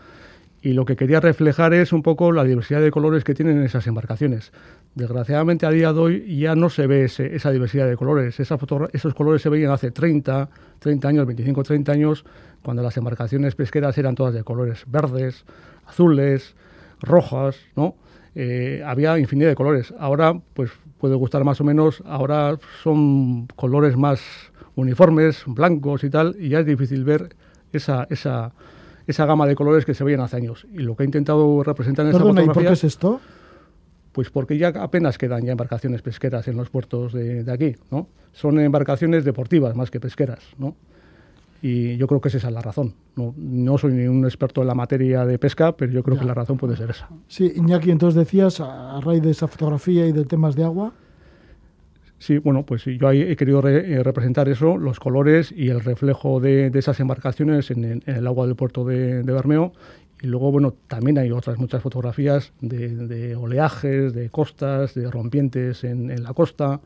[0.65, 3.87] y lo que quería reflejar es un poco la diversidad de colores que tienen esas
[3.87, 4.51] embarcaciones.
[4.95, 8.41] Desgraciadamente a día de hoy ya no se ve esa diversidad de colores.
[8.41, 8.59] Esa
[8.95, 10.49] esos colores se veían hace 30,
[10.79, 12.25] 30 años, 25, 30 años,
[12.63, 15.45] cuando las embarcaciones pesqueras eran todas de colores verdes,
[15.85, 16.57] azules,
[17.03, 17.97] rojas, ¿no?
[18.35, 19.93] Eh, había infinidad de colores.
[19.99, 24.23] Ahora, pues puede gustar más o menos, ahora son colores más
[24.77, 27.37] uniformes, blancos y tal, y ya es difícil ver
[27.71, 28.55] esa, esa,
[29.07, 30.67] esa gama de colores que se veían hace años.
[30.73, 32.71] Y lo que he intentado representar en esta Perdona, ¿y por fotografía...
[32.71, 33.21] qué es esto?
[34.13, 38.07] Pues porque ya apenas quedan ya embarcaciones pesqueras en los puertos de, de aquí, ¿no?
[38.33, 40.77] Son embarcaciones deportivas más que pesqueras, ¿no?
[41.63, 42.95] Y yo creo que esa es la razón.
[43.17, 46.21] No, no soy ni un experto en la materia de pesca, pero yo creo Ya.
[46.23, 47.09] que la razón puede ser esa.
[47.27, 50.93] Sí, Iñaki, entonces decías, a raíz de esa fotografía y de temas de agua,
[52.25, 55.81] Sí, bueno, pues yo ahí he querido re- eh, representar eso, los colores y el
[55.81, 59.73] reflejo de, de esas embarcaciones en, el- en el agua del puerto de, de Bermeo.
[60.23, 65.85] Y luego, bueno, también hay otras muchas fotografías de, de oleajes, de costas, de rompientes
[65.85, 66.81] en, en la costa.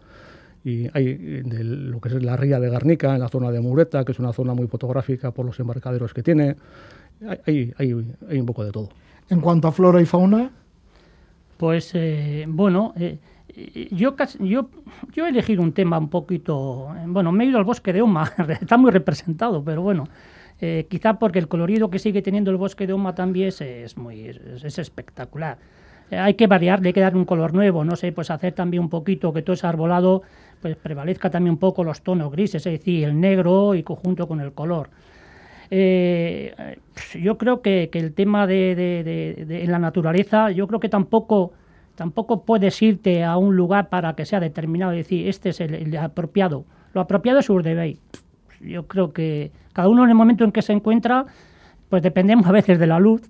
[0.65, 3.61] Y hay eh, de lo que es la ría de Garnica, en la zona de
[3.61, 6.57] Mureta, que es una zona muy fotográfica por los embarcaderos que tiene.
[7.47, 8.89] Hay, hay, un poco de todo.
[9.31, 10.51] en cuanto a flora y fauna,
[11.57, 13.19] Pues eh, bueno, eh,
[13.91, 14.71] yo, yo,
[15.13, 18.31] yo he elegido un tema un poquito, bueno, me he ido al bosque de Oma,
[18.61, 20.05] está muy representado, pero bueno,
[20.61, 24.29] eh, quizá porque el colorido que sigue teniendo el bosque de Oma también es, muy
[24.29, 25.59] es, es espectacular.
[26.11, 28.83] Eh, hay que variarle, hay que darle un color nuevo, no sé, pues hacer también
[28.83, 30.23] un poquito que todo ese arbolado
[30.63, 34.41] pues prevalezca también un poco los tonos grises, es decir, el negro y conjunto con
[34.41, 34.91] el color.
[35.71, 36.79] Eh,
[37.21, 41.53] yo creo que, el tema de- de- en la naturaleza, yo creo que tampoco,
[41.99, 45.97] tampoco puedes irte a un lugar para que sea determinado y decir, este es el,
[45.97, 46.65] apropiado.
[46.95, 47.99] Lo apropiado es Urdebey.
[48.61, 51.27] Yo creo que cada uno en el momento en que se encuentra,
[51.89, 53.29] pues dependemos a veces de la luz,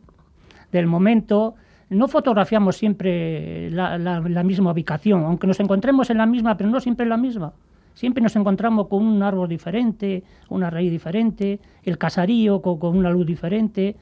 [0.70, 1.54] del momento.
[1.88, 7.04] No fotografiamos siempre la misma ubicación, aunque nos encontremos en la misma, pero no siempre
[7.04, 7.54] en la misma.
[7.94, 13.08] Siempre nos encontramos con un árbol diferente, una raíz diferente, el casarío con, con una
[13.08, 13.96] luz diferente.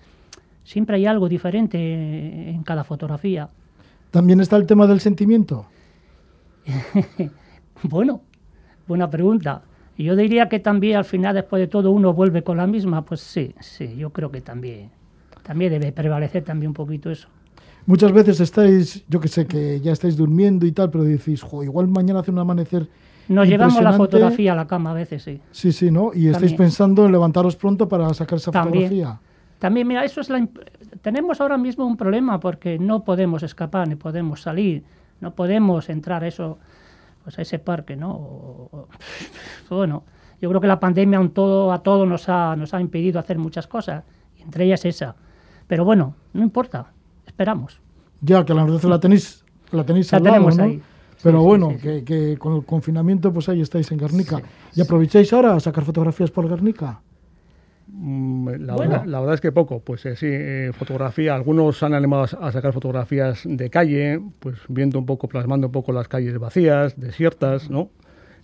[0.64, 3.48] Siempre hay algo diferente en cada fotografía.
[4.10, 5.66] ¿También está el tema del sentimiento?
[7.82, 8.20] bueno,
[8.86, 9.62] buena pregunta.
[9.98, 13.04] Yo diría que también al final, después de todo, uno vuelve con la misma.
[13.04, 14.90] Pues sí, sí, yo creo que también,
[15.42, 17.28] también debe prevalecer también un poquito eso.
[17.86, 21.62] Muchas veces estáis, yo que sé, que ya estáis durmiendo y tal, pero decís, jo,
[21.62, 22.88] igual mañana hace un amanecer.
[23.28, 23.96] Nos llevamos la impresionante".
[23.98, 25.40] fotografía a la cama a veces, sí.
[25.50, 26.10] Sí, sí, ¿no?
[26.12, 28.84] Y estáis pensando en levantaros pronto para sacar esa También.
[28.90, 29.20] fotografía.
[29.58, 30.46] También, mira, eso es la...
[31.02, 34.84] Tenemos ahora mismo un problema porque no podemos escapar ni podemos salir,
[35.20, 36.58] no podemos entrar a eso,
[37.24, 38.10] pues a ese parque, ¿no?
[38.12, 38.88] O- o-
[39.74, 40.04] bueno,
[40.40, 43.38] yo creo que la pandemia un todo, a todos nos ha, nos ha impedido hacer
[43.38, 44.04] muchas cosas,
[44.38, 45.14] y entre ellas esa.
[45.66, 46.92] Pero bueno, no importa,
[47.26, 47.80] esperamos.
[48.20, 50.64] Ya, que la noticia la tenéis, la tenéis La al lado, tenemos ¿no?
[50.64, 50.82] ahí.
[51.22, 51.80] Pero sí, bueno, sí, sí.
[51.82, 54.42] Que, que con el confinamiento, pues ahí estáis en Guernica.
[54.74, 57.00] ¿Y aprovecháis ahora a sacar fotografías por Guernica?
[57.98, 58.90] Mm, La, Bueno.
[58.92, 62.46] verdad, la verdad es que poco, pues eh, sí, eh, fotografía, algunos han animado a,
[62.48, 67.00] a sacar fotografías de calle, pues viendo un poco, plasmando un poco las calles vacías,
[67.00, 67.88] desiertas, ¿no?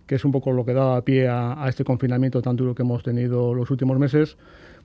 [0.07, 2.82] Que es un poco lo que da pie a, a este confinamiento tan duro que
[2.82, 4.36] hemos tenido los últimos meses.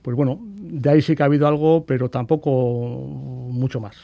[0.02, 2.50] Pues bueno, de ahí sí que ha habido algo, pero tampoco
[3.50, 3.96] mucho más.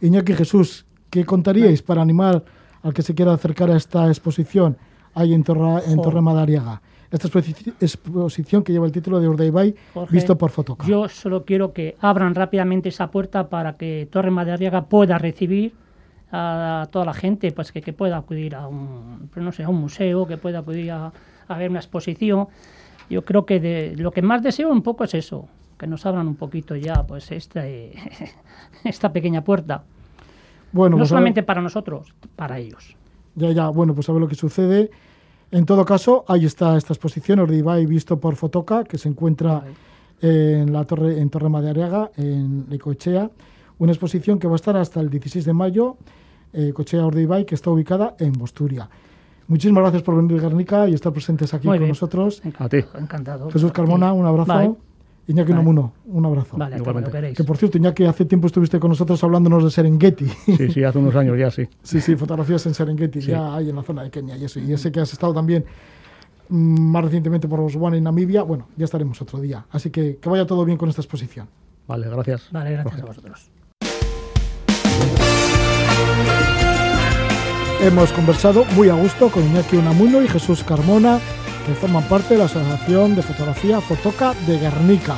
[0.00, 2.44] Iñaki Jesús, ¿qué contaríais para animar
[2.82, 4.76] al que se quiera acercar a esta exposición
[5.14, 6.00] ahí en, Torra, en.
[6.02, 6.82] Torre Madariaga?
[7.14, 10.84] Esta exposi- exposición que lleva el título de Urdaibai, Jorge, visto por Fotoca.
[10.86, 15.74] Yo solo quiero que abran rápidamente esa puerta para que Torre Madariaga pueda recibir
[16.32, 19.80] a toda la gente, pues que, que pueda acudir a un, no sé, a un
[19.80, 21.12] museo, que pueda acudir a,
[21.46, 22.48] a ver una exposición.
[23.08, 25.46] Yo creo que de, lo que más deseo un poco es eso,
[25.78, 27.92] que nos abran un poquito ya pues este,
[28.84, 29.84] esta pequeña puerta.
[30.72, 32.96] Bueno, no pues solamente para nosotros, para ellos.
[33.36, 34.90] Ya, ya, bueno, pues a ver lo que sucede.
[35.54, 39.62] En todo caso, ahí está esta exposición, Urdaibai, visto por Fotoca, que se encuentra
[40.20, 43.30] en la torre, en Torre Madariaga, en Ecoechea.
[43.78, 45.96] Una exposición que va a estar hasta el 16 de mayo,
[46.52, 48.90] eh, Cochea Urdaibai, que está ubicada en Bosturia.
[49.46, 51.90] Muchísimas gracias por venir, Guernica, y estar presentes aquí Muy con bien.
[51.90, 52.42] nosotros.
[52.58, 52.78] A ti.
[52.98, 53.48] Encantado.
[53.52, 54.76] Jesús Carmona, un abrazo.
[55.26, 55.60] Iñaki Vale.
[55.62, 56.56] Unamuno, un abrazo.
[56.56, 57.10] Vale, hasta cuando Igualmente.
[57.10, 57.36] queréis.
[57.36, 60.26] Que por cierto, Iñaki, hace tiempo estuviste con nosotros hablándonos de Serengeti.
[60.26, 61.66] Sí, sí, hace unos años ya sí.
[61.82, 63.28] Sí, sí, fotografías en Serengeti, Sí.
[63.30, 64.60] ya hay en la zona de Kenia y eso.
[64.60, 65.64] Y ya sé que has estado también
[66.50, 68.42] mm, más recientemente por Botswana y Namibia.
[68.42, 69.64] Bueno, ya estaremos otro día.
[69.70, 71.48] Así que que vaya todo bien con esta exposición.
[71.88, 72.48] Vale, gracias.
[72.52, 73.50] Vale, gracias a vosotros.
[77.82, 81.18] Hemos conversado muy a gusto con Iñaki Unamuno y Jesús Carmona,
[81.66, 85.16] que forman parte de la Asociación de Fotografía Fotoca de Guernica.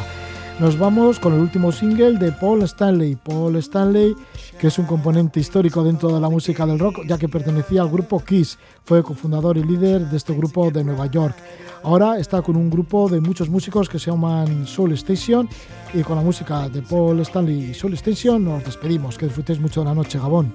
[0.60, 3.16] Nos vamos con el último single de Paul Stanley.
[3.16, 4.14] Paul Stanley,
[4.58, 7.90] que es un componente histórico dentro de la música del rock, ya que pertenecía al
[7.90, 8.58] grupo Kiss.
[8.84, 11.36] Fue cofundador y líder de este grupo de Nueva York.
[11.82, 15.48] Ahora está con un grupo de muchos músicos que se llaman Soul Station.
[15.92, 19.18] Y con la música de Paul Stanley y Soul Station nos despedimos.
[19.18, 20.52] Que disfrutéis mucho de la noche, Gabón.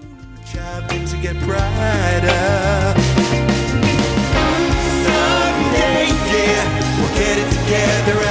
[7.22, 8.30] Get it together